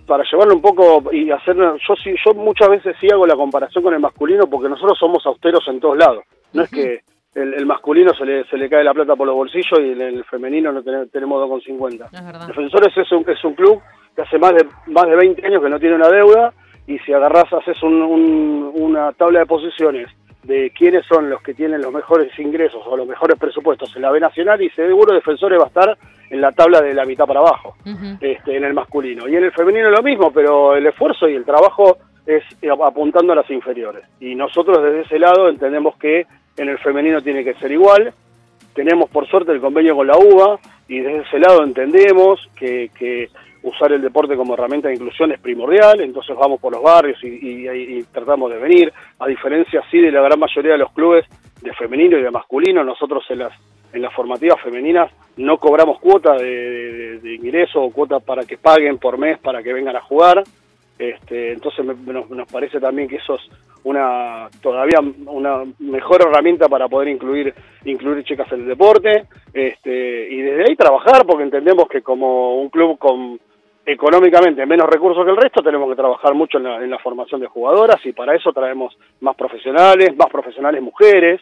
para 0.06 0.22
llevarlo 0.30 0.54
un 0.54 0.60
poco 0.60 1.10
y 1.12 1.30
hacer, 1.30 1.56
yo 1.56 1.94
sí, 2.02 2.14
yo 2.24 2.34
muchas 2.34 2.68
veces 2.68 2.94
sí 3.00 3.08
hago 3.10 3.26
la 3.26 3.36
comparación 3.36 3.82
con 3.82 3.94
el 3.94 4.00
masculino 4.00 4.46
porque 4.48 4.68
nosotros 4.68 4.98
somos 4.98 5.24
austeros 5.24 5.66
en 5.68 5.80
todos 5.80 5.96
lados. 5.96 6.24
No 6.52 6.62
es 6.64 6.70
que 6.70 7.00
el, 7.34 7.54
el 7.54 7.64
masculino 7.66 8.12
se 8.14 8.26
le, 8.26 8.44
se 8.44 8.56
le 8.58 8.68
cae 8.68 8.84
la 8.84 8.92
plata 8.92 9.16
por 9.16 9.26
los 9.26 9.34
bolsillos 9.36 9.78
y 9.80 9.92
el 9.92 10.24
femenino 10.24 10.72
no 10.72 10.82
tenemos, 10.82 11.10
tenemos 11.10 11.42
2,50. 11.48 12.06
Es 12.12 12.24
verdad. 12.26 12.46
Defensores 12.48 12.96
es 12.98 13.10
un, 13.12 13.24
es 13.28 13.42
un 13.44 13.54
club 13.54 13.80
que 14.14 14.22
hace 14.22 14.38
más 14.38 14.52
de 14.54 14.66
más 14.88 15.06
de 15.06 15.16
20 15.16 15.46
años 15.46 15.62
que 15.62 15.70
no 15.70 15.80
tiene 15.80 15.94
una 15.96 16.08
deuda 16.08 16.52
y 16.86 16.98
si 17.00 17.12
agarrás, 17.12 17.52
haces 17.52 17.82
un- 17.82 18.02
un- 18.02 18.70
una 18.74 19.12
tabla 19.12 19.40
de 19.40 19.46
posiciones 19.46 20.08
de 20.42 20.70
quiénes 20.76 21.06
son 21.06 21.30
los 21.30 21.40
que 21.42 21.54
tienen 21.54 21.80
los 21.80 21.90
mejores 21.92 22.38
ingresos 22.38 22.82
o 22.86 22.96
los 22.96 23.06
mejores 23.06 23.38
presupuestos 23.38 23.94
en 23.96 24.02
la 24.02 24.10
B 24.10 24.20
Nacional 24.20 24.60
y 24.60 24.68
seguro 24.70 25.14
Defensores 25.14 25.58
va 25.58 25.64
a 25.64 25.68
estar 25.68 25.96
en 26.28 26.40
la 26.40 26.52
tabla 26.52 26.82
de 26.82 26.92
la 26.92 27.06
mitad 27.06 27.24
para 27.26 27.40
abajo 27.40 27.76
este, 28.20 28.56
en 28.56 28.64
el 28.64 28.74
masculino. 28.74 29.26
Y 29.26 29.36
en 29.36 29.44
el 29.44 29.52
femenino 29.52 29.88
lo 29.90 30.02
mismo, 30.02 30.30
pero 30.32 30.76
el 30.76 30.86
esfuerzo 30.86 31.28
y 31.28 31.34
el 31.34 31.44
trabajo 31.46 31.96
es 32.26 32.42
eh, 32.60 32.68
apuntando 32.70 33.32
a 33.32 33.36
las 33.36 33.50
inferiores. 33.50 34.04
Y 34.20 34.34
nosotros 34.34 34.82
desde 34.82 35.00
ese 35.02 35.18
lado 35.18 35.48
entendemos 35.48 35.96
que 35.96 36.26
en 36.58 36.68
el 36.68 36.78
femenino 36.78 37.22
tiene 37.22 37.42
que 37.42 37.54
ser 37.54 37.72
igual. 37.72 38.12
Tenemos 38.74 39.08
por 39.08 39.26
suerte 39.28 39.52
el 39.52 39.60
convenio 39.60 39.94
con 39.96 40.06
la 40.08 40.18
UBA 40.18 40.58
y 40.88 41.00
desde 41.00 41.22
ese 41.22 41.38
lado 41.38 41.62
entendemos 41.64 42.50
que, 42.56 42.90
que 42.98 43.28
usar 43.64 43.92
el 43.92 44.00
deporte 44.02 44.36
como 44.36 44.54
herramienta 44.54 44.88
de 44.88 44.94
inclusión 44.94 45.32
es 45.32 45.40
primordial, 45.40 46.00
entonces 46.00 46.36
vamos 46.36 46.60
por 46.60 46.72
los 46.72 46.82
barrios 46.82 47.18
y, 47.24 48.02
tratamos 48.12 48.50
de 48.52 48.58
venir, 48.58 48.92
a 49.18 49.26
diferencia 49.26 49.82
sí 49.90 49.98
de 50.00 50.12
la 50.12 50.20
gran 50.22 50.38
mayoría 50.38 50.72
de 50.72 50.78
los 50.78 50.92
clubes 50.92 51.24
de 51.62 51.72
femenino 51.74 52.16
y 52.18 52.22
de 52.22 52.30
masculino, 52.30 52.84
nosotros 52.84 53.24
en 53.30 53.38
las 53.40 53.52
en 53.92 54.02
las 54.02 54.12
formativas 54.12 54.60
femeninas 54.60 55.08
no 55.36 55.56
cobramos 55.58 56.00
cuota 56.00 56.34
de 56.34 57.36
ingreso 57.40 57.80
o 57.80 57.92
cuota 57.92 58.18
para 58.18 58.42
que 58.42 58.58
paguen 58.58 58.98
por 58.98 59.18
mes 59.18 59.38
para 59.38 59.62
que 59.62 59.72
vengan 59.72 59.94
a 59.94 60.00
jugar. 60.00 60.42
Este, 60.98 61.52
entonces 61.52 61.84
me- 61.84 62.12
nos, 62.12 62.28
nos 62.30 62.50
parece 62.50 62.80
también 62.80 63.08
que 63.08 63.16
eso 63.16 63.34
es 63.36 63.42
una 63.84 64.48
todavía 64.62 64.98
una 65.26 65.62
mejor 65.78 66.22
herramienta 66.22 66.68
para 66.68 66.88
poder 66.88 67.08
incluir 67.08 67.54
incluir 67.84 68.24
chicas 68.24 68.50
en 68.52 68.62
el 68.62 68.66
deporte 68.66 69.24
este, 69.52 70.28
y 70.30 70.40
desde 70.40 70.62
ahí 70.68 70.76
trabajar 70.76 71.24
porque 71.26 71.42
entendemos 71.44 71.86
que 71.88 72.00
como 72.02 72.60
un 72.60 72.70
club 72.70 72.98
con 72.98 73.38
económicamente 73.86 74.64
menos 74.66 74.88
recursos 74.88 75.24
que 75.24 75.30
el 75.30 75.36
resto 75.36 75.62
tenemos 75.62 75.88
que 75.90 75.96
trabajar 75.96 76.34
mucho 76.34 76.58
en 76.58 76.64
la, 76.64 76.82
en 76.82 76.90
la 76.90 76.98
formación 76.98 77.40
de 77.40 77.46
jugadoras 77.46 78.04
y 78.04 78.12
para 78.12 78.34
eso 78.34 78.52
traemos 78.52 78.96
más 79.20 79.36
profesionales 79.36 80.16
más 80.16 80.30
profesionales 80.30 80.82
mujeres 80.82 81.40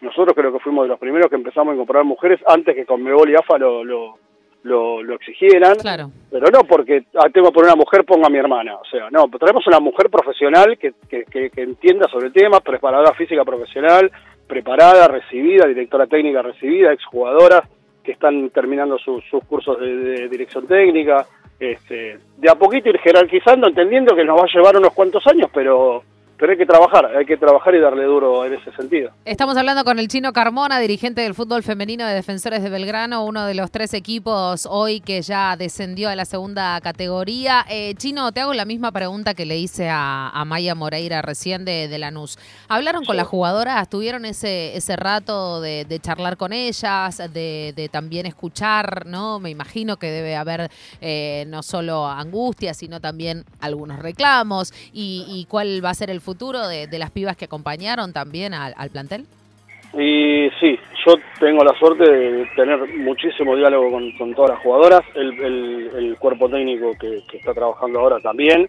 nosotros 0.00 0.34
creo 0.36 0.52
que 0.52 0.60
fuimos 0.60 0.84
de 0.84 0.88
los 0.88 0.98
primeros 0.98 1.28
que 1.28 1.36
empezamos 1.36 1.72
a 1.72 1.74
incorporar 1.74 2.04
mujeres 2.04 2.40
antes 2.46 2.74
que 2.74 2.86
con 2.86 3.02
Mebol 3.02 3.30
y 3.30 3.34
AFA 3.34 3.58
lo, 3.58 3.82
lo, 3.84 4.18
lo, 4.62 5.14
exigieran. 5.14 5.76
Claro. 5.76 6.10
Pero 6.30 6.46
no 6.52 6.60
porque 6.60 7.04
ah, 7.14 7.28
tengo 7.32 7.48
que 7.48 7.54
poner 7.54 7.72
una 7.72 7.82
mujer, 7.82 8.04
ponga 8.04 8.26
a 8.26 8.30
mi 8.30 8.38
hermana. 8.38 8.76
O 8.76 8.84
sea, 8.84 9.08
no, 9.10 9.28
traemos 9.38 9.66
una 9.66 9.80
mujer 9.80 10.08
profesional 10.10 10.78
que, 10.78 10.94
que, 11.08 11.24
que, 11.24 11.62
entienda 11.62 12.06
sobre 12.08 12.26
el 12.26 12.32
tema, 12.32 12.60
preparadora 12.60 13.12
física 13.14 13.44
profesional, 13.44 14.10
preparada, 14.46 15.08
recibida, 15.08 15.66
directora 15.66 16.06
técnica 16.06 16.42
recibida, 16.42 16.92
exjugadoras 16.92 17.62
que 18.04 18.12
están 18.12 18.50
terminando 18.50 18.98
sus 18.98 19.22
cursos 19.48 19.78
de, 19.80 20.28
dirección 20.28 20.66
técnica. 20.66 21.26
Este, 21.58 22.18
de 22.36 22.50
a 22.50 22.54
poquito 22.54 22.88
ir 22.88 22.98
jerarquizando, 22.98 23.68
entendiendo 23.68 24.14
que 24.14 24.24
nos 24.24 24.38
va 24.38 24.44
a 24.44 24.52
llevar 24.54 24.76
unos 24.76 24.92
cuantos 24.92 25.26
años, 25.26 25.50
pero 25.52 26.04
pero 26.38 26.52
hay 26.52 26.58
que 26.58 26.66
trabajar, 26.66 27.06
hay 27.16 27.26
que 27.26 27.36
trabajar 27.36 27.74
y 27.74 27.80
darle 27.80 28.04
duro 28.04 28.44
en 28.44 28.54
ese 28.54 28.70
sentido. 28.72 29.10
Estamos 29.24 29.56
hablando 29.56 29.82
con 29.84 29.98
el 29.98 30.06
chino 30.06 30.32
Carmona, 30.32 30.78
dirigente 30.78 31.22
del 31.22 31.34
fútbol 31.34 31.64
femenino 31.64 32.06
de 32.06 32.14
Defensores 32.14 32.62
de 32.62 32.70
Belgrano, 32.70 33.24
uno 33.24 33.44
de 33.44 33.54
los 33.54 33.72
tres 33.72 33.92
equipos 33.92 34.66
hoy 34.70 35.00
que 35.00 35.20
ya 35.22 35.56
descendió 35.56 36.08
a 36.08 36.14
la 36.14 36.24
segunda 36.24 36.80
categoría. 36.80 37.64
Eh, 37.68 37.94
chino, 37.96 38.30
te 38.30 38.40
hago 38.40 38.54
la 38.54 38.64
misma 38.64 38.92
pregunta 38.92 39.34
que 39.34 39.46
le 39.46 39.58
hice 39.58 39.88
a, 39.90 40.44
Maya 40.46 40.74
Moreira 40.74 41.20
recién 41.20 41.64
de, 41.64 41.88
de 41.88 41.98
Lanús. 41.98 42.38
¿Hablaron 42.68 43.04
con 43.04 43.16
las 43.16 43.26
jugadoras? 43.26 43.90
¿Tuvieron 43.90 44.24
ese, 44.24 44.76
ese 44.76 44.96
rato 44.96 45.60
de, 45.60 46.00
charlar 46.00 46.36
con 46.36 46.52
ellas, 46.52 47.20
de, 47.32 47.90
también 47.90 48.26
escuchar, 48.26 49.04
¿no? 49.06 49.40
Me 49.40 49.50
imagino 49.50 49.96
que 49.96 50.10
debe 50.10 50.36
haber 50.36 50.70
eh, 51.00 51.44
no 51.48 51.62
solo 51.62 52.06
angustia, 52.06 52.72
sino 52.72 53.00
también 53.00 53.44
algunos 53.60 53.98
reclamos. 53.98 54.72
Y, 54.92 55.24
y 55.28 55.44
cuál 55.46 55.84
va 55.84 55.90
a 55.90 55.94
ser 55.94 56.10
el 56.10 56.20
futuro 56.28 56.68
de, 56.68 56.98
las 56.98 57.10
pibas 57.10 57.38
que 57.38 57.46
acompañaron 57.46 58.12
también 58.12 58.52
al, 58.52 58.90
plantel? 58.90 59.24
Y 59.94 60.50
sí, 60.60 60.78
yo 61.06 61.14
tengo 61.40 61.64
la 61.64 61.72
suerte 61.78 62.04
de 62.04 62.46
tener 62.54 62.78
muchísimo 62.98 63.56
diálogo 63.56 63.90
con, 64.18 64.34
todas 64.34 64.50
las 64.50 64.58
jugadoras, 64.62 65.00
el, 65.14 66.14
cuerpo 66.18 66.50
técnico 66.50 66.92
que, 67.00 67.22
está 67.32 67.54
trabajando 67.54 68.00
ahora 68.00 68.20
también, 68.20 68.68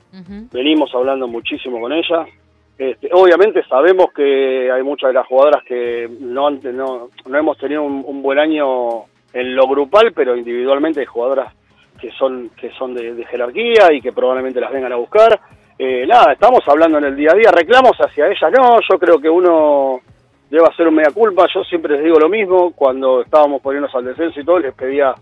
venimos 0.54 0.90
hablando 0.96 1.28
muchísimo 1.28 1.82
con 1.82 1.92
ellas. 1.92 2.30
Este, 2.78 3.10
obviamente 3.12 3.62
sabemos 3.68 4.14
que 4.16 4.72
hay 4.72 4.82
muchas 4.82 5.10
de 5.10 5.16
las 5.16 5.28
jugadoras 5.28 5.62
que 5.66 6.10
no, 6.22 6.50
no, 6.52 7.10
no 7.26 7.38
hemos 7.38 7.58
tenido 7.58 7.84
un, 7.84 8.22
buen 8.22 8.40
año 8.40 9.04
en 9.34 9.54
lo 9.54 9.68
grupal, 9.68 10.14
pero 10.16 10.38
individualmente 10.38 11.02
hay 11.02 11.06
jugadoras 11.06 11.54
que 12.00 12.10
son, 12.12 12.52
que 12.52 12.72
son 12.80 12.94
de 12.94 13.26
jerarquía 13.26 13.92
y 13.92 14.00
que 14.00 14.14
probablemente 14.14 14.62
las 14.62 14.72
vengan 14.72 14.94
a 14.94 14.96
buscar 14.96 15.42
eh, 15.82 16.06
nada, 16.06 16.34
estamos 16.34 16.60
hablando 16.68 16.98
en 16.98 17.06
el 17.06 17.16
día 17.16 17.32
a 17.32 17.36
día, 17.36 17.52
reclamos 17.52 17.94
hacia 17.98 18.28
ella, 18.28 18.50
no, 18.50 18.80
yo 18.82 19.00
creo 19.00 19.18
que 19.18 19.30
uno 19.30 20.02
debe 20.50 20.66
hacer 20.68 20.86
un 20.86 20.96
media 20.96 21.12
culpa, 21.14 21.46
yo 21.54 21.64
siempre 21.64 21.96
les 21.96 22.04
digo 22.04 22.20
lo 22.20 22.28
mismo, 22.28 22.74
cuando 22.74 23.22
estábamos 23.22 23.62
poniéndonos 23.62 23.96
al 23.96 24.04
descenso 24.04 24.42
y 24.42 24.44
todo, 24.44 24.60
les 24.60 24.74
pedía 24.74 25.16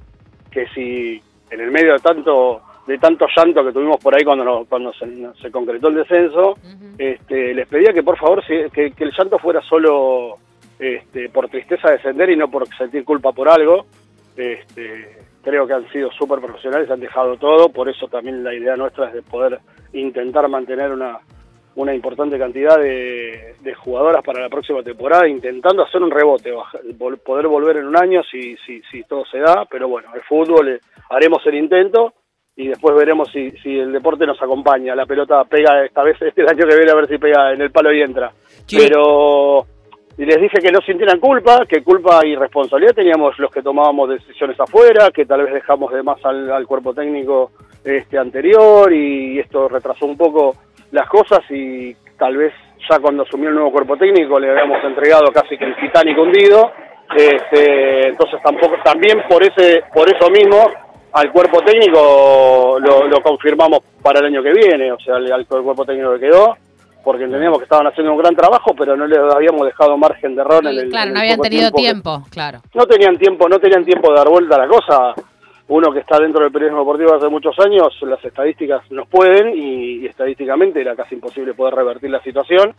que 0.49 0.67
si 0.69 1.21
en 1.51 1.59
el 1.59 1.69
medio 1.69 1.93
de 1.93 1.99
tanto 1.99 2.61
de 2.87 2.97
tanto 2.97 3.27
llanto 3.35 3.63
que 3.63 3.71
tuvimos 3.71 3.97
por 3.97 4.15
ahí 4.15 4.23
cuando 4.23 4.65
cuando 4.67 4.91
se, 4.93 5.51
concretó 5.51 5.89
el 5.89 5.95
descenso, 5.95 6.55
este, 6.97 7.53
les 7.53 7.67
pedía 7.67 7.93
que 7.93 8.01
por 8.01 8.17
favor 8.17 8.43
que, 8.43 8.71
que, 8.71 9.03
el 9.03 9.11
llanto 9.11 9.37
fuera 9.37 9.61
solo 9.61 10.37
este, 10.79 11.29
por 11.29 11.49
tristeza 11.49 11.89
de 11.89 11.97
descender 11.97 12.31
y 12.31 12.35
no 12.35 12.49
por 12.49 12.67
sentir 12.75 13.05
culpa 13.05 13.31
por 13.31 13.47
algo. 13.47 13.85
Este, 14.35 15.17
creo 15.43 15.67
que 15.67 15.73
han 15.73 15.87
sido 15.91 16.11
súper 16.13 16.39
profesionales, 16.39 16.89
han 16.89 16.99
dejado 16.99 17.37
todo, 17.37 17.69
por 17.69 17.89
eso 17.89 18.07
también 18.07 18.43
la 18.43 18.53
idea 18.53 18.75
nuestra 18.75 19.07
es 19.07 19.13
de 19.13 19.21
poder 19.21 19.59
intentar 19.93 20.47
mantener 20.47 20.91
una, 20.91 21.19
una 21.77 21.93
importante 21.93 22.39
cantidad 22.39 22.77
de, 22.77 23.55
jugadoras 23.75 24.23
para 24.23 24.41
la 24.41 24.49
próxima 24.49 24.81
temporada, 24.81 25.27
intentando 25.27 25.83
hacer 25.83 26.01
un 26.01 26.09
rebote, 26.09 26.51
poder 27.23 27.47
volver 27.47 27.77
en 27.77 27.87
un 27.87 27.95
año 27.95 28.23
si, 28.23 28.57
si, 28.65 28.81
si 28.91 29.03
todo 29.03 29.23
se 29.25 29.37
da, 29.37 29.65
pero 29.69 29.87
bueno, 29.87 30.09
el 30.15 30.21
fútbol 30.21 30.69
eh, 30.69 30.79
haremos 31.09 31.45
el 31.45 31.55
intento 31.55 32.13
y 32.55 32.69
después 32.69 32.95
veremos 32.95 33.29
si, 33.31 33.51
si 33.51 33.77
el 33.77 33.91
deporte 33.91 34.25
nos 34.25 34.41
acompaña. 34.41 34.95
La 34.95 35.05
pelota 35.05 35.43
pega 35.43 35.85
esta 35.85 36.01
vez, 36.01 36.17
este 36.21 36.41
año 36.41 36.67
que 36.67 36.75
viene 36.75 36.91
a 36.91 36.95
ver 36.95 37.07
si 37.07 37.19
pega 37.19 37.53
en 37.53 37.61
el 37.61 37.71
palo 37.71 37.93
y 37.93 38.01
entra. 38.01 38.31
Pero 38.69 39.65
y 40.17 40.25
les 40.25 40.41
dije 40.41 40.59
que 40.59 40.71
no 40.71 40.81
sintieran 40.81 41.19
culpa, 41.19 41.65
que 41.67 41.83
culpa 41.83 42.25
y 42.25 42.35
responsabilidad 42.35 42.95
teníamos 42.95 43.37
los 43.37 43.51
que 43.51 43.61
tomábamos 43.61 44.09
decisiones 44.09 44.59
afuera, 44.59 45.11
que 45.11 45.25
tal 45.25 45.43
vez 45.43 45.53
dejamos 45.53 45.93
de 45.93 46.01
más 46.01 46.17
al, 46.25 46.65
cuerpo 46.65 46.93
técnico 46.93 47.51
este 47.83 48.17
anterior 48.17 48.91
y 48.91 49.37
esto 49.39 49.67
retrasó 49.67 50.07
un 50.07 50.17
poco 50.17 50.55
las 50.91 51.07
cosas 51.07 51.41
y 51.51 51.93
tal 52.17 52.35
vez 52.35 52.51
ya 52.89 52.99
cuando 52.99 53.23
asumió 53.23 53.49
el 53.49 53.55
nuevo 53.55 53.71
cuerpo 53.71 53.95
técnico 53.95 54.39
le 54.39 54.49
habíamos 54.49 54.83
entregado 54.83 55.31
casi 55.31 55.55
que 55.55 55.65
el 55.65 55.75
Titanic 55.75 56.17
hundido, 56.17 56.71
este, 57.15 58.07
entonces 58.07 58.41
tampoco 58.41 58.75
también 58.83 59.21
por 59.29 59.43
ese 59.43 59.83
por 59.93 60.09
eso 60.09 60.31
mismo 60.31 60.67
al 61.13 61.31
cuerpo 61.31 61.61
técnico 61.61 62.79
lo, 62.79 63.21
confirmamos 63.21 63.81
para 64.01 64.19
el 64.19 64.25
año 64.25 64.41
que 64.41 64.53
viene, 64.53 64.91
o 64.91 64.99
sea, 64.99 65.15
al 65.15 65.45
cuerpo 65.45 65.85
técnico 65.85 66.13
que 66.13 66.21
quedó 66.21 66.57
porque 67.07 67.23
entendíamos 67.23 67.59
que 67.59 67.63
estaban 67.63 67.87
haciendo 67.87 68.11
un 68.11 68.17
gran 68.17 68.35
trabajo, 68.35 68.75
pero 68.77 68.97
no 68.97 69.07
les 69.07 69.17
habíamos 69.17 69.65
dejado 69.65 69.95
margen 69.95 70.35
de 70.35 70.41
error 70.41 70.59
en 70.67 70.77
el 70.77 70.89
Claro, 70.89 71.11
no 71.11 71.19
habían 71.21 71.39
tenido 71.39 71.71
tiempo, 71.71 72.21
claro. 72.29 72.59
No 72.73 72.85
tenían 72.85 73.17
tiempo, 73.17 73.47
no 73.47 73.59
tenían 73.59 73.85
tiempo 73.85 74.09
de 74.09 74.17
dar 74.17 74.27
vuelta 74.27 74.57
a 74.57 74.65
la 74.65 74.67
cosa. 74.67 75.13
Uno 75.69 75.89
que 75.93 75.99
está 75.99 76.19
dentro 76.19 76.43
del 76.43 76.51
periodismo 76.51 76.81
deportivo 76.81 77.15
hace 77.15 77.29
muchos 77.29 77.57
años, 77.59 77.97
las 78.01 78.21
estadísticas 78.25 78.91
nos 78.91 79.07
pueden 79.07 79.53
y, 79.55 80.05
estadísticamente 80.05 80.81
era 80.81 80.97
casi 80.97 81.15
imposible 81.15 81.53
poder 81.53 81.75
revertir 81.75 82.09
la 82.09 82.21
situación. 82.21 82.75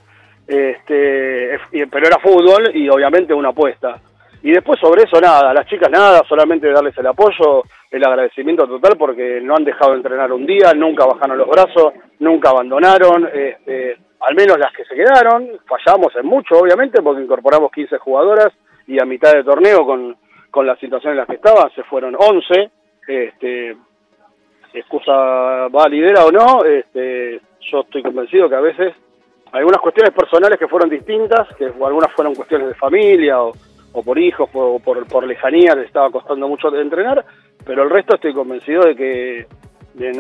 Este, 0.47 1.59
pero 1.91 2.07
era 2.07 2.19
fútbol 2.19 2.77
y 2.77 2.87
obviamente 2.91 3.33
una 3.33 3.49
apuesta. 3.49 3.99
Y 4.43 4.51
después 4.51 4.79
sobre 4.79 5.05
eso 5.05 5.19
nada, 5.23 5.55
las 5.55 5.67
chicas 5.67 5.91
nada, 5.91 6.21
solamente 6.29 6.71
darles 6.71 6.97
el 6.99 7.07
apoyo, 7.07 7.63
el 7.91 8.05
agradecimiento 8.05 8.67
total 8.67 8.99
porque 8.99 9.41
no 9.43 9.55
han 9.57 9.65
dejado 9.65 9.93
de 9.93 9.97
entrenar 9.97 10.31
un 10.33 10.45
día, 10.45 10.75
nunca 10.75 11.07
bajaron 11.07 11.39
los 11.39 11.49
brazos, 11.49 11.95
nunca 12.19 12.51
abandonaron. 12.51 13.27
Este, 13.33 13.97
al 14.21 14.35
menos 14.35 14.59
las 14.59 14.73
que 14.73 14.85
se 14.85 14.95
quedaron, 14.95 15.59
fallamos 15.67 16.15
en 16.17 16.27
mucho 16.27 16.59
obviamente 16.59 17.03
porque 17.03 17.23
incorporamos 17.23 17.71
15 17.73 17.99
jugadoras 17.99 18.53
y 18.87 19.01
a 19.01 19.05
mitad 19.05 19.33
de 19.33 19.45
torneo 19.45 19.85
con, 19.85 20.17
con 20.51 20.67
la 20.67 20.77
situación 20.77 21.13
en 21.13 21.19
la 21.19 21.27
que 21.27 21.35
estaban 21.35 21.71
se 21.75 21.83
fueron 21.85 22.17
11, 22.19 22.71
este, 23.07 23.77
excusa 24.73 25.69
válida 25.71 26.25
o 26.25 26.33
no, 26.33 26.65
este, 26.65 27.41
yo 27.61 27.81
estoy 27.81 28.03
convencido 28.03 28.49
que 28.49 28.55
a 28.55 28.61
veces 28.61 28.95
algunas 29.53 29.81
cuestiones 29.81 30.13
personales 30.13 30.59
que 30.59 30.69
fueron 30.69 30.91
distintas, 30.91 31.49
que 31.57 31.67
algunas 31.67 32.13
fueron 32.13 32.35
cuestiones 32.35 32.69
de 32.69 32.75
familia 32.75 33.41
o, 33.43 33.53
por 34.05 34.19
hijos 34.19 34.49
o 34.53 34.79
por, 34.79 35.27
lejanía 35.27 35.75
les 35.75 35.87
estaba 35.87 36.11
costando 36.11 36.47
mucho 36.47 36.71
de 36.71 36.83
entrenar, 36.83 37.25
pero 37.65 37.83
el 37.83 37.91
resto 37.91 38.15
estoy 38.15 38.33
convencido 38.33 38.83
de 38.83 38.95
que 38.95 39.47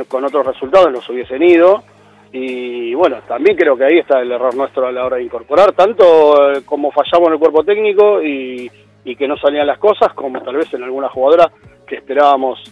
con 0.08 0.24
otros 0.24 0.44
resultados 0.46 0.90
nos 0.90 1.08
hubiesen 1.08 1.42
ido 1.42 1.84
y 2.32 2.94
bueno, 2.94 3.20
también 3.26 3.56
creo 3.56 3.76
que 3.76 3.84
ahí 3.84 3.98
está 3.98 4.20
el 4.20 4.30
error 4.30 4.54
nuestro 4.54 4.86
a 4.86 4.92
la 4.92 5.04
hora 5.04 5.16
de 5.16 5.24
incorporar, 5.24 5.72
tanto 5.72 6.52
eh, 6.52 6.62
como 6.64 6.90
fallamos 6.90 7.28
en 7.28 7.32
el 7.34 7.38
cuerpo 7.38 7.64
técnico 7.64 8.22
y, 8.22 8.70
que 9.16 9.26
no 9.26 9.38
salían 9.38 9.66
las 9.66 9.78
cosas, 9.78 10.12
como 10.12 10.38
tal 10.42 10.56
vez 10.56 10.72
en 10.74 10.82
alguna 10.82 11.08
jugadora 11.08 11.50
que 11.86 11.94
esperábamos 11.94 12.62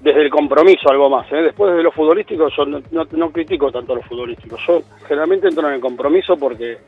desde 0.00 0.22
el 0.22 0.30
compromiso 0.30 0.88
algo 0.88 1.10
más. 1.10 1.30
¿eh? 1.30 1.42
Después 1.42 1.76
de 1.76 1.82
lo 1.82 1.92
futbolístico, 1.92 2.48
yo 2.48 2.64
no, 2.64 3.30
critico 3.30 3.70
tanto 3.70 3.94
lo 3.94 4.00
futbolístico. 4.00 4.56
Yo 4.66 4.80
generalmente 5.06 5.48
entro 5.48 5.68
en 5.68 5.74
el 5.74 5.80
compromiso 5.82 6.38
porque 6.38 6.78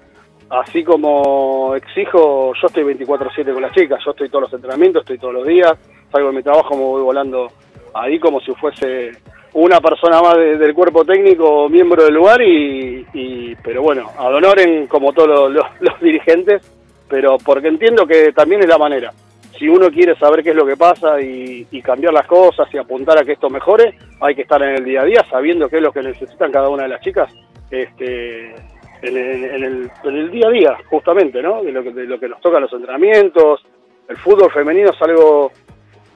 así 0.48 0.82
como 0.82 1.74
exijo, 1.76 2.54
yo 2.54 2.66
estoy 2.66 2.84
24/7 2.84 3.52
con 3.52 3.60
las 3.60 3.72
chicas, 3.72 4.00
yo 4.02 4.12
estoy 4.12 4.30
todos 4.30 4.44
los 4.44 4.54
entrenamientos, 4.54 5.02
estoy 5.02 5.18
todos 5.18 5.34
los 5.34 5.46
días, 5.46 5.74
salgo 6.10 6.30
de 6.30 6.36
mi 6.36 6.42
trabajo, 6.42 6.74
me 6.74 6.82
voy 6.82 7.02
volando 7.02 7.48
ahí 7.92 8.18
como 8.18 8.40
si 8.40 8.54
fuese 8.54 9.12
una 9.56 9.80
persona 9.80 10.20
más 10.20 10.36
del 10.36 10.74
cuerpo 10.74 11.02
técnico, 11.02 11.66
miembro 11.70 12.04
del 12.04 12.12
lugar, 12.12 12.42
y, 12.42 13.56
pero 13.64 13.80
bueno, 13.80 14.10
ad 14.18 14.34
honoren 14.34 14.86
como 14.86 15.14
todos 15.14 15.50
los, 15.80 16.00
dirigentes, 16.00 16.60
pero 17.08 17.38
porque 17.38 17.68
entiendo 17.68 18.06
que 18.06 18.32
también 18.32 18.60
es 18.60 18.68
la 18.68 18.76
manera. 18.76 19.12
Si 19.58 19.66
uno 19.66 19.90
quiere 19.90 20.14
saber 20.16 20.42
qué 20.44 20.50
es 20.50 20.56
lo 20.56 20.66
que 20.66 20.76
pasa 20.76 21.18
y, 21.22 21.64
cambiar 21.82 22.12
las 22.12 22.26
cosas 22.26 22.68
y 22.74 22.76
apuntar 22.76 23.18
a 23.18 23.24
que 23.24 23.32
esto 23.32 23.48
mejore, 23.48 23.94
hay 24.20 24.34
que 24.34 24.42
estar 24.42 24.62
en 24.62 24.76
el 24.76 24.84
día 24.84 25.00
a 25.00 25.04
día 25.04 25.24
sabiendo 25.30 25.70
qué 25.70 25.76
es 25.76 25.82
lo 25.82 25.92
que 25.92 26.02
necesitan 26.02 26.52
cada 26.52 26.68
una 26.68 26.82
de 26.82 26.90
las 26.90 27.00
chicas 27.00 27.32
este, 27.70 28.54
en, 29.02 29.16
el, 29.16 29.90
en 30.04 30.16
el 30.16 30.30
día 30.30 30.48
a 30.48 30.50
día, 30.50 30.76
justamente, 30.90 31.40
¿no? 31.40 31.62
De 31.62 31.72
lo, 31.72 31.82
que, 31.82 31.92
de 31.92 32.04
lo 32.04 32.20
que 32.20 32.28
nos 32.28 32.42
toca 32.42 32.60
los 32.60 32.72
entrenamientos. 32.74 33.64
El 34.06 34.18
fútbol 34.18 34.50
femenino 34.52 34.90
es 34.90 35.00
algo 35.00 35.50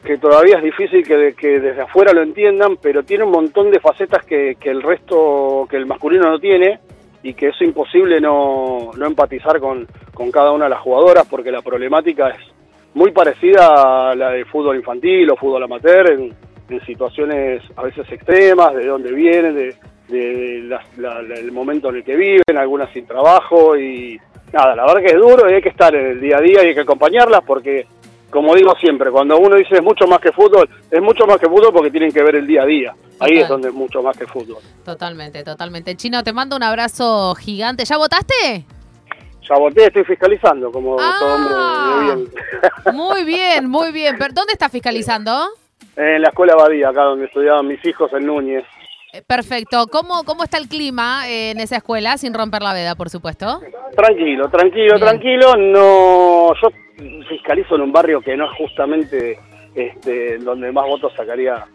que 0.04 0.18
todavía 0.18 0.56
es 0.56 0.62
difícil 0.62 1.06
que, 1.06 1.34
que, 1.36 1.60
desde 1.60 1.82
afuera 1.82 2.12
lo 2.12 2.22
entiendan, 2.22 2.76
pero 2.80 3.02
tiene 3.02 3.24
un 3.24 3.30
montón 3.32 3.70
de 3.70 3.80
facetas 3.80 4.24
que, 4.24 4.56
que, 4.58 4.70
el 4.70 4.82
resto, 4.82 5.66
que 5.70 5.76
el 5.76 5.86
masculino 5.86 6.28
no 6.30 6.38
tiene, 6.38 6.78
y 7.22 7.34
que 7.34 7.48
es 7.48 7.60
imposible 7.60 8.18
no, 8.20 8.90
no 8.96 9.06
empatizar 9.06 9.60
con, 9.60 9.86
con 10.14 10.30
cada 10.30 10.52
una 10.52 10.64
de 10.64 10.70
las 10.70 10.80
jugadoras 10.80 11.26
porque 11.28 11.50
la 11.52 11.60
problemática 11.60 12.30
es 12.30 12.38
muy 12.94 13.10
parecida 13.12 14.10
a 14.10 14.14
la 14.14 14.30
de 14.30 14.44
fútbol 14.46 14.76
infantil 14.76 15.30
o 15.30 15.36
fútbol 15.36 15.62
amateur 15.62 16.10
en, 16.12 16.32
en 16.70 16.80
situaciones 16.86 17.62
a 17.76 17.82
veces 17.82 18.10
extremas, 18.10 18.74
de 18.74 18.86
dónde 18.86 19.12
vienen, 19.12 19.54
de, 19.54 19.74
de 20.08 20.62
la- 20.96 21.20
el 21.20 21.52
momento 21.52 21.90
en 21.90 21.96
el 21.96 22.04
que 22.04 22.16
viven, 22.16 22.56
algunas 22.56 22.90
sin 22.92 23.06
trabajo 23.06 23.76
y 23.76 24.18
nada, 24.52 24.74
la 24.74 24.86
verdad 24.86 25.00
que 25.02 25.14
es 25.14 25.20
duro 25.20 25.48
y 25.50 25.54
hay 25.54 25.62
que 25.62 25.68
estar 25.68 25.94
en 25.94 26.06
el 26.06 26.20
día 26.20 26.38
a 26.38 26.40
día 26.40 26.64
y 26.64 26.68
hay 26.68 26.74
que 26.74 26.80
acompañarlas 26.80 27.42
porque, 27.46 27.86
como 28.30 28.54
digo 28.54 28.74
siempre, 28.80 29.10
cuando 29.10 29.38
uno 29.38 29.56
dice 29.56 29.74
es 29.76 29.82
mucho 29.82 30.06
más 30.06 30.18
que 30.20 30.32
fútbol, 30.32 30.68
es 30.90 31.02
mucho 31.02 31.26
más 31.26 31.38
que 31.38 31.46
fútbol 31.48 31.72
porque 31.72 31.90
tienen 31.90 32.12
que 32.12 32.22
ver 32.22 32.36
el 32.36 32.46
día 32.46 32.62
a 32.62 32.66
día. 32.66 32.94
Ahí 33.20 33.30
Total. 33.32 33.42
es 33.42 33.48
donde 33.48 33.68
es 33.68 33.74
mucho 33.74 34.02
más 34.02 34.16
que 34.16 34.26
fútbol. 34.26 34.62
Totalmente, 34.84 35.42
totalmente. 35.44 35.94
Chino, 35.96 36.22
te 36.22 36.32
mando 36.32 36.56
un 36.56 36.62
abrazo 36.62 37.34
gigante. 37.34 37.84
¿Ya 37.84 37.96
votaste? 37.98 38.64
Ya 39.48 39.56
voté, 39.58 39.86
estoy 39.86 40.04
fiscalizando 40.04 40.70
como 40.70 40.96
todo 40.96 41.34
hombre 41.34 41.54
Ah. 41.56 41.96
de 42.08 42.14
bien. 42.16 42.28
Muy 42.94 43.24
bien, 43.24 43.68
muy 43.68 43.90
bien. 43.92 44.16
Pero, 44.18 44.32
¿Dónde 44.32 44.52
estás 44.52 44.70
fiscalizando? 44.70 45.32
en 45.96 46.22
la 46.22 46.28
escuela 46.28 46.54
Badía, 46.54 46.88
acá 46.90 47.02
donde 47.02 47.26
estudiaban 47.26 47.66
mis 47.66 47.84
hijos 47.84 48.10
en 48.14 48.24
Núñez. 48.26 48.64
Eh, 49.12 49.22
Perfecto. 49.26 49.86
¿Cómo, 49.88 50.22
¿Cómo 50.24 50.44
está 50.44 50.56
el 50.56 50.68
clima 50.68 51.28
eh, 51.28 51.50
en 51.50 51.58
esa 51.60 51.76
escuela? 51.76 52.16
Sin 52.16 52.32
romper 52.32 52.62
la 52.62 52.72
veda, 52.72 52.94
por 52.94 53.10
supuesto. 53.10 53.60
Tranquilo, 53.96 54.48
tranquilo, 54.48 54.94
Bien. 54.94 55.00
tranquilo. 55.00 55.56
No, 55.56 56.54
yo 56.62 56.68
fiscalizo 57.28 57.74
en 57.76 57.82
un 57.82 57.92
barrio 57.92 58.20
que 58.20 58.36
no 58.36 58.46
es 58.50 58.56
justamente 58.56 59.38
este, 59.74 60.38
donde 60.38 60.72
más 60.72 60.86
votos 60.86 61.12
sacaría 61.16 61.66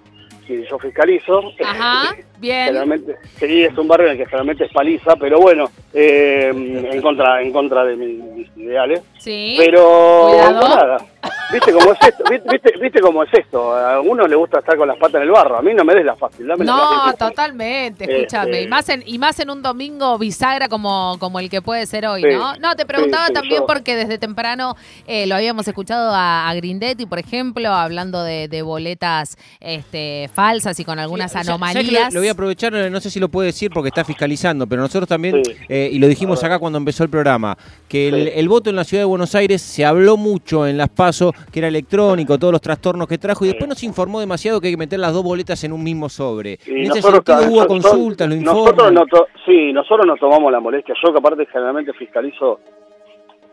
si 0.45 0.63
yo 0.65 0.77
fiscalizo. 0.79 1.41
Ajá, 1.63 2.15
bien. 2.39 2.67
Generalmente, 2.67 3.15
sí, 3.37 3.63
es 3.63 3.77
un 3.77 3.87
barrio 3.87 4.07
en 4.07 4.11
el 4.13 4.17
que 4.17 4.25
generalmente 4.25 4.65
es 4.65 4.71
paliza, 4.71 5.15
pero 5.15 5.39
bueno, 5.39 5.69
eh, 5.93 6.51
en 6.53 7.01
contra, 7.01 7.41
en 7.41 7.51
contra 7.51 7.83
de 7.85 7.95
mis, 7.95 8.47
ideales. 8.55 9.01
Sí. 9.17 9.55
Pero 9.57 10.27
Cuidado. 10.29 10.61
nada, 10.61 10.97
¿viste 11.51 11.71
cómo 11.73 11.91
es 11.93 11.99
esto? 12.07 12.23
¿Viste, 12.29 12.49
viste, 12.51 12.73
viste 12.81 12.99
cómo 13.01 13.23
es 13.23 13.29
esto? 13.33 13.75
A 13.75 14.01
uno 14.01 14.27
le 14.27 14.35
gusta 14.35 14.59
estar 14.59 14.77
con 14.77 14.87
las 14.87 14.97
patas 14.97 15.15
en 15.15 15.23
el 15.23 15.31
barro, 15.31 15.57
a 15.57 15.61
mí 15.61 15.73
no 15.73 15.83
me 15.83 15.93
des 15.95 16.05
la 16.05 16.15
fácil, 16.15 16.47
dame 16.47 16.65
la 16.65 16.71
No, 16.71 16.89
fácil. 17.03 17.17
totalmente, 17.19 18.03
escúchame. 18.17 18.51
Este- 18.51 18.61
Y, 18.63 18.67
más 18.67 18.89
en, 18.89 19.03
y 19.05 19.17
más 19.19 19.39
en 19.39 19.49
un 19.49 19.61
domingo 19.61 20.17
bisagra 20.17 20.67
como, 20.67 21.17
como 21.19 21.39
el 21.39 21.49
que 21.49 21.61
puede 21.61 21.85
ser 21.85 22.05
hoy, 22.07 22.21
Sí, 22.23 22.29
¿no? 22.33 22.55
No, 22.57 22.75
te 22.75 22.85
preguntaba 22.85 23.25
sí, 23.25 23.29
sí, 23.29 23.33
también 23.33 23.61
yo- 23.61 23.65
porque 23.67 23.95
desde 23.95 24.17
temprano 24.17 24.75
eh, 25.07 25.27
lo 25.27 25.35
habíamos 25.35 25.67
escuchado 25.67 26.11
a, 26.13 26.49
a 26.49 26.53
Grindetti, 26.55 27.05
por 27.05 27.19
ejemplo, 27.19 27.69
hablando 27.69 28.23
de, 28.23 28.47
de 28.47 28.61
boletas 28.61 29.37
este, 29.59 30.29
falsas 30.33 30.79
y 30.79 30.85
con 30.85 30.99
algunas 30.99 31.35
anomalías. 31.35 32.13
Lo 32.13 32.19
voy 32.21 32.29
a 32.29 32.31
aprovechar, 32.31 32.73
no 32.73 32.99
sé 33.01 33.09
si 33.09 33.19
lo 33.19 33.29
puede 33.29 33.47
decir 33.47 33.71
porque 33.73 33.89
está 33.89 34.03
fiscalizando, 34.03 34.67
pero 34.67 34.81
nosotros 34.81 35.07
también, 35.07 35.43
Sí. 35.43 35.51
eh, 35.69 35.89
y 35.91 35.99
lo 35.99 36.07
dijimos 36.07 36.43
acá 36.43 36.59
cuando 36.59 36.77
empezó 36.77 37.03
el 37.03 37.09
programa, 37.09 37.57
que 37.87 38.07
el, 38.07 38.15
Sí. 38.25 38.31
el 38.35 38.49
voto 38.49 38.69
en 38.69 38.75
la 38.75 38.83
ciudad 38.83 39.01
de 39.01 39.05
Buenos 39.05 39.35
Aires 39.35 39.61
se 39.61 39.85
habló 39.85 40.17
mucho 40.17 40.65
en 40.67 40.77
las 40.77 40.89
PASO, 40.89 41.33
que 41.51 41.59
era 41.59 41.67
electrónico, 41.67 42.37
todos 42.37 42.51
los 42.51 42.61
trastornos 42.61 43.07
que 43.07 43.17
trajo, 43.17 43.45
y 43.45 43.49
después 43.49 43.67
nos 43.69 43.81
informó 43.83 44.19
demasiado 44.19 44.59
que 44.61 44.67
hay 44.67 44.73
que 44.73 44.77
meter 44.77 44.99
las 44.99 45.13
dos 45.13 45.23
boletas 45.23 45.63
en 45.63 45.73
un 45.73 45.83
mismo 45.83 46.09
sobre. 46.09 46.59
Y 46.65 46.71
en 46.71 46.77
ese 46.91 47.01
nosotros, 47.01 47.23
sentido 47.25 47.51
hubo 47.51 47.67
consultas, 47.67 48.27
lo 48.29 48.35
nosotros 48.35 48.67
informan. 48.71 48.93
no 48.93 49.05
to- 49.05 49.27
sí, 49.45 49.71
nosotros 49.73 50.05
nos 50.05 50.19
tomamos 50.19 50.51
la 50.51 50.59
molestia. 50.59 50.95
Yo 51.03 51.11
que 51.13 51.19
aparte 51.19 51.45
generalmente 51.47 51.93
fiscalizo 51.93 52.59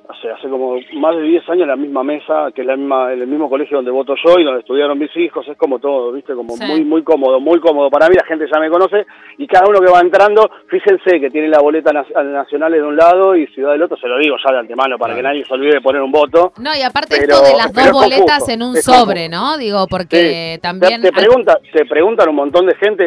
hace, 0.08 0.30
hace 0.30 0.48
como 0.48 0.76
más 0.94 1.16
de 1.16 1.22
10 1.22 1.48
años 1.48 1.62
en 1.62 1.68
la 1.68 1.76
misma 1.76 2.02
mesa, 2.02 2.50
que 2.54 2.62
es 2.62 2.66
la 2.66 2.76
misma, 2.76 3.12
el 3.12 3.26
mismo 3.26 3.48
colegio 3.48 3.76
donde 3.78 3.90
voto 3.90 4.14
yo 4.24 4.38
y 4.38 4.44
donde 4.44 4.60
estudiaron 4.60 4.98
mis 4.98 5.14
hijos, 5.16 5.46
es 5.48 5.56
como 5.56 5.78
todo, 5.78 6.12
viste, 6.12 6.34
como 6.34 6.56
Sí. 6.56 6.64
muy 6.64 6.84
muy 6.84 7.02
cómodo, 7.02 7.40
muy 7.40 7.60
cómodo 7.60 7.90
para 7.90 8.08
mí, 8.08 8.14
la 8.16 8.24
gente 8.26 8.46
ya 8.52 8.60
me 8.60 8.68
conoce 8.70 9.06
y 9.38 9.46
cada 9.46 9.66
uno 9.68 9.80
que 9.80 9.90
va 9.90 10.00
entrando, 10.00 10.50
fíjense 10.68 11.20
que 11.20 11.30
tiene 11.30 11.48
la 11.48 11.60
boleta 11.60 11.92
na- 11.92 12.04
nacional 12.24 12.72
de 12.72 12.82
un 12.82 12.96
lado 12.96 13.36
y 13.36 13.46
ciudad 13.48 13.72
del 13.72 13.82
otro, 13.82 13.96
se 13.96 14.08
lo 14.08 14.18
digo 14.18 14.36
ya 14.44 14.52
de 14.52 14.58
antemano 14.60 14.98
para 14.98 15.14
que 15.14 15.22
nadie 15.22 15.44
se 15.44 15.54
olvide 15.54 15.74
de 15.74 15.80
poner 15.80 16.02
un 16.02 16.12
voto. 16.12 16.52
No, 16.58 16.70
y 16.76 16.82
aparte 16.82 17.16
Pero- 17.20 17.34
esto 17.34 17.46
de 17.46 17.56
las 17.56 17.72
dos 17.72 17.92
boletas 17.92 18.38
confuso, 18.40 18.52
en 18.52 18.62
un 18.62 18.76
sobre. 18.76 19.28
¿no? 19.28 19.56
Digo, 19.56 19.86
porque 19.88 20.54
Sí. 20.56 20.60
también... 20.60 21.00
Te, 21.00 21.10
te 21.10 21.16
pregunta, 21.16 21.58
te 21.72 21.84
preguntan 21.86 22.28
un 22.28 22.36
montón 22.36 22.66
de 22.66 22.74
gente, 22.74 23.04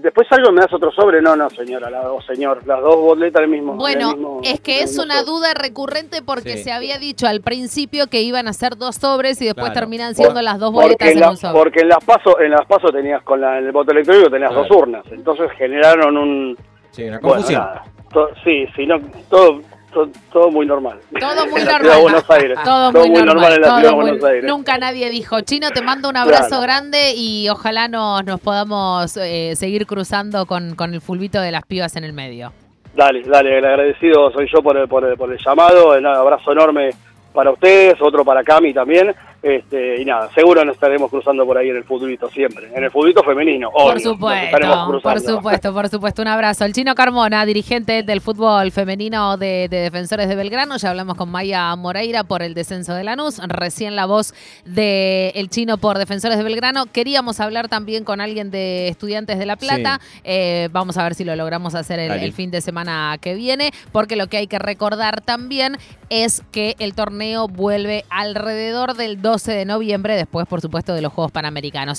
después 0.00 0.26
algo 0.30 0.50
me 0.52 0.60
das 0.62 0.72
otro 0.72 0.90
sobre, 0.92 1.20
no, 1.20 1.36
no 1.36 1.48
señora, 1.50 1.90
la, 1.90 2.10
o 2.12 2.20
señor, 2.22 2.66
las 2.66 2.80
dos 2.80 2.96
boletas 2.96 3.40
del 3.40 3.50
mismo. 3.50 3.74
Bueno, 3.74 4.08
del 4.08 4.16
mismo- 4.18 4.40
es 4.44 4.60
que 4.60 4.80
es 4.82 4.98
una 4.98 5.22
duda 5.22 5.52
recurrente 5.54 6.21
porque 6.24 6.56
Sí. 6.58 6.64
se 6.64 6.72
había 6.72 6.98
dicho 6.98 7.26
al 7.26 7.40
principio 7.40 8.06
que 8.08 8.22
iban 8.22 8.48
a 8.48 8.52
ser 8.52 8.76
dos 8.76 8.96
sobres 8.96 9.40
y 9.42 9.46
después 9.46 9.66
Claro. 9.66 9.80
terminan 9.80 10.14
siendo 10.14 10.34
Por- 10.34 10.42
las 10.44 10.58
dos 10.58 10.70
porque 10.72 10.84
boletas 10.86 11.08
en 11.08 11.14
en 11.14 11.20
la- 11.20 11.30
un 11.30 11.36
sobre. 11.36 11.58
Porque 11.58 11.80
en 11.80 11.88
las 11.88 12.04
pasos 12.04 12.34
en 12.40 12.50
las 12.50 12.66
pasos 12.66 12.90
tenías 12.92 13.22
con 13.22 13.40
la, 13.40 13.58
en 13.58 13.66
el 13.66 13.72
voto 13.72 13.92
electrónico 13.92 14.30
tenías 14.30 14.50
Claro. 14.50 14.66
dos 14.68 14.76
urnas, 14.78 15.04
entonces 15.10 15.50
generaron 15.58 16.16
un 16.16 16.56
Sí, 16.90 17.04
una 17.04 17.18
bueno, 17.18 17.34
confusión. 17.36 17.64
to- 18.12 18.28
sí, 18.44 18.66
sí, 18.76 18.86
no, 18.86 19.00
todo, 19.30 19.60
to- 19.92 20.08
todo 20.32 20.50
muy 20.50 20.64
normal. 20.66 20.98
Todo 21.20 21.46
muy 21.48 21.60
En 21.60 21.66
la 21.66 21.72
normal. 21.72 21.80
ciudad 21.82 21.96
de 21.96 22.02
Buenos 22.02 22.30
Aires. 22.30 22.58
Todo, 22.64 22.92
muy 22.92 23.10
normal. 23.10 23.52
en 23.54 23.60
la 23.60 23.66
ciudad 23.66 23.82
de 23.82 23.90
muy- 23.90 24.02
Buenos 24.04 24.24
Aires. 24.24 24.44
Nunca 24.44 24.78
nadie 24.78 25.10
dijo, 25.10 25.40
Chino, 25.42 25.70
te 25.70 25.82
mando 25.82 26.08
un 26.08 26.16
abrazo 26.16 26.48
Claro. 26.48 26.62
grande 26.62 27.12
y 27.14 27.48
ojalá 27.50 27.88
nos, 27.88 28.24
nos 28.24 28.40
podamos 28.40 29.16
eh, 29.18 29.54
seguir 29.56 29.86
cruzando 29.86 30.46
con, 30.46 30.74
con 30.76 30.94
el 30.94 31.00
fulbito 31.00 31.40
de 31.40 31.50
las 31.52 31.62
pibas 31.66 31.96
en 31.96 32.04
el 32.04 32.12
medio. 32.14 32.52
Dale, 32.94 33.22
dale, 33.22 33.58
el 33.58 33.64
agradecido 33.64 34.30
soy 34.32 34.46
yo 34.52 34.62
por 34.62 34.76
el, 34.76 34.86
por 34.86 35.04
el, 35.04 35.16
por 35.16 35.32
el 35.32 35.38
llamado, 35.38 35.96
un 35.96 36.06
abrazo 36.06 36.52
enorme 36.52 36.90
para 37.32 37.50
ustedes, 37.50 37.94
otro 38.00 38.22
para 38.22 38.44
Cami 38.44 38.74
también, 38.74 39.14
este, 39.42 40.00
y 40.00 40.04
nada, 40.04 40.30
seguro 40.32 40.64
nos 40.64 40.76
estaremos 40.76 41.10
cruzando 41.10 41.44
por 41.44 41.58
ahí 41.58 41.70
en 41.70 41.76
el 41.76 41.84
futbolito 41.84 42.30
siempre, 42.30 42.70
en 42.72 42.84
el 42.84 42.90
futbolito 42.90 43.24
femenino, 43.24 43.70
Por 43.70 43.94
obvio, 43.94 44.12
supuesto, 44.12 44.56
por 45.02 45.20
supuesto, 45.20 45.72
por 45.74 45.88
supuesto. 45.88 46.22
Un 46.22 46.28
abrazo. 46.28 46.64
El 46.64 46.72
Chino 46.72 46.94
Carmona, 46.94 47.44
dirigente 47.44 48.04
del 48.04 48.20
fútbol 48.20 48.70
femenino 48.70 49.36
de, 49.36 49.66
de 49.68 49.78
Defensores 49.78 50.28
de 50.28 50.36
Belgrano. 50.36 50.76
Ya 50.76 50.90
hablamos 50.90 51.16
con 51.16 51.28
Maya 51.28 51.74
Moreira 51.74 52.22
por 52.22 52.42
el 52.42 52.54
descenso 52.54 52.94
de 52.94 53.02
Lanús. 53.02 53.38
Recién 53.48 53.96
la 53.96 54.06
voz 54.06 54.32
de 54.64 55.30
El 55.34 55.50
Chino 55.50 55.76
por 55.76 55.98
Defensores 55.98 56.38
de 56.38 56.44
Belgrano. 56.44 56.86
Queríamos 56.86 57.40
hablar 57.40 57.68
también 57.68 58.04
con 58.04 58.20
alguien 58.20 58.50
de 58.50 58.88
Estudiantes 58.88 59.38
de 59.38 59.46
La 59.46 59.56
Plata. 59.56 60.00
Eh, 60.22 60.68
vamos 60.70 60.96
a 60.98 61.02
ver 61.02 61.14
si 61.14 61.24
lo 61.24 61.34
logramos 61.34 61.74
hacer 61.74 61.98
el, 61.98 62.32
fin 62.32 62.50
de 62.50 62.60
semana 62.60 63.18
que 63.20 63.34
viene, 63.34 63.72
porque 63.90 64.16
lo 64.16 64.28
que 64.28 64.36
hay 64.36 64.46
que 64.46 64.58
recordar 64.58 65.20
también 65.20 65.76
es 66.08 66.42
que 66.52 66.76
el 66.78 66.94
torneo 66.94 67.48
vuelve 67.48 68.04
alrededor 68.10 68.94
del 68.94 69.20
12 69.32 69.50
de 69.52 69.64
noviembre, 69.64 70.14
después, 70.14 70.46
por 70.46 70.60
supuesto, 70.60 70.92
de 70.92 71.00
los 71.00 71.10
Juegos 71.10 71.32
Panamericanos. 71.32 71.98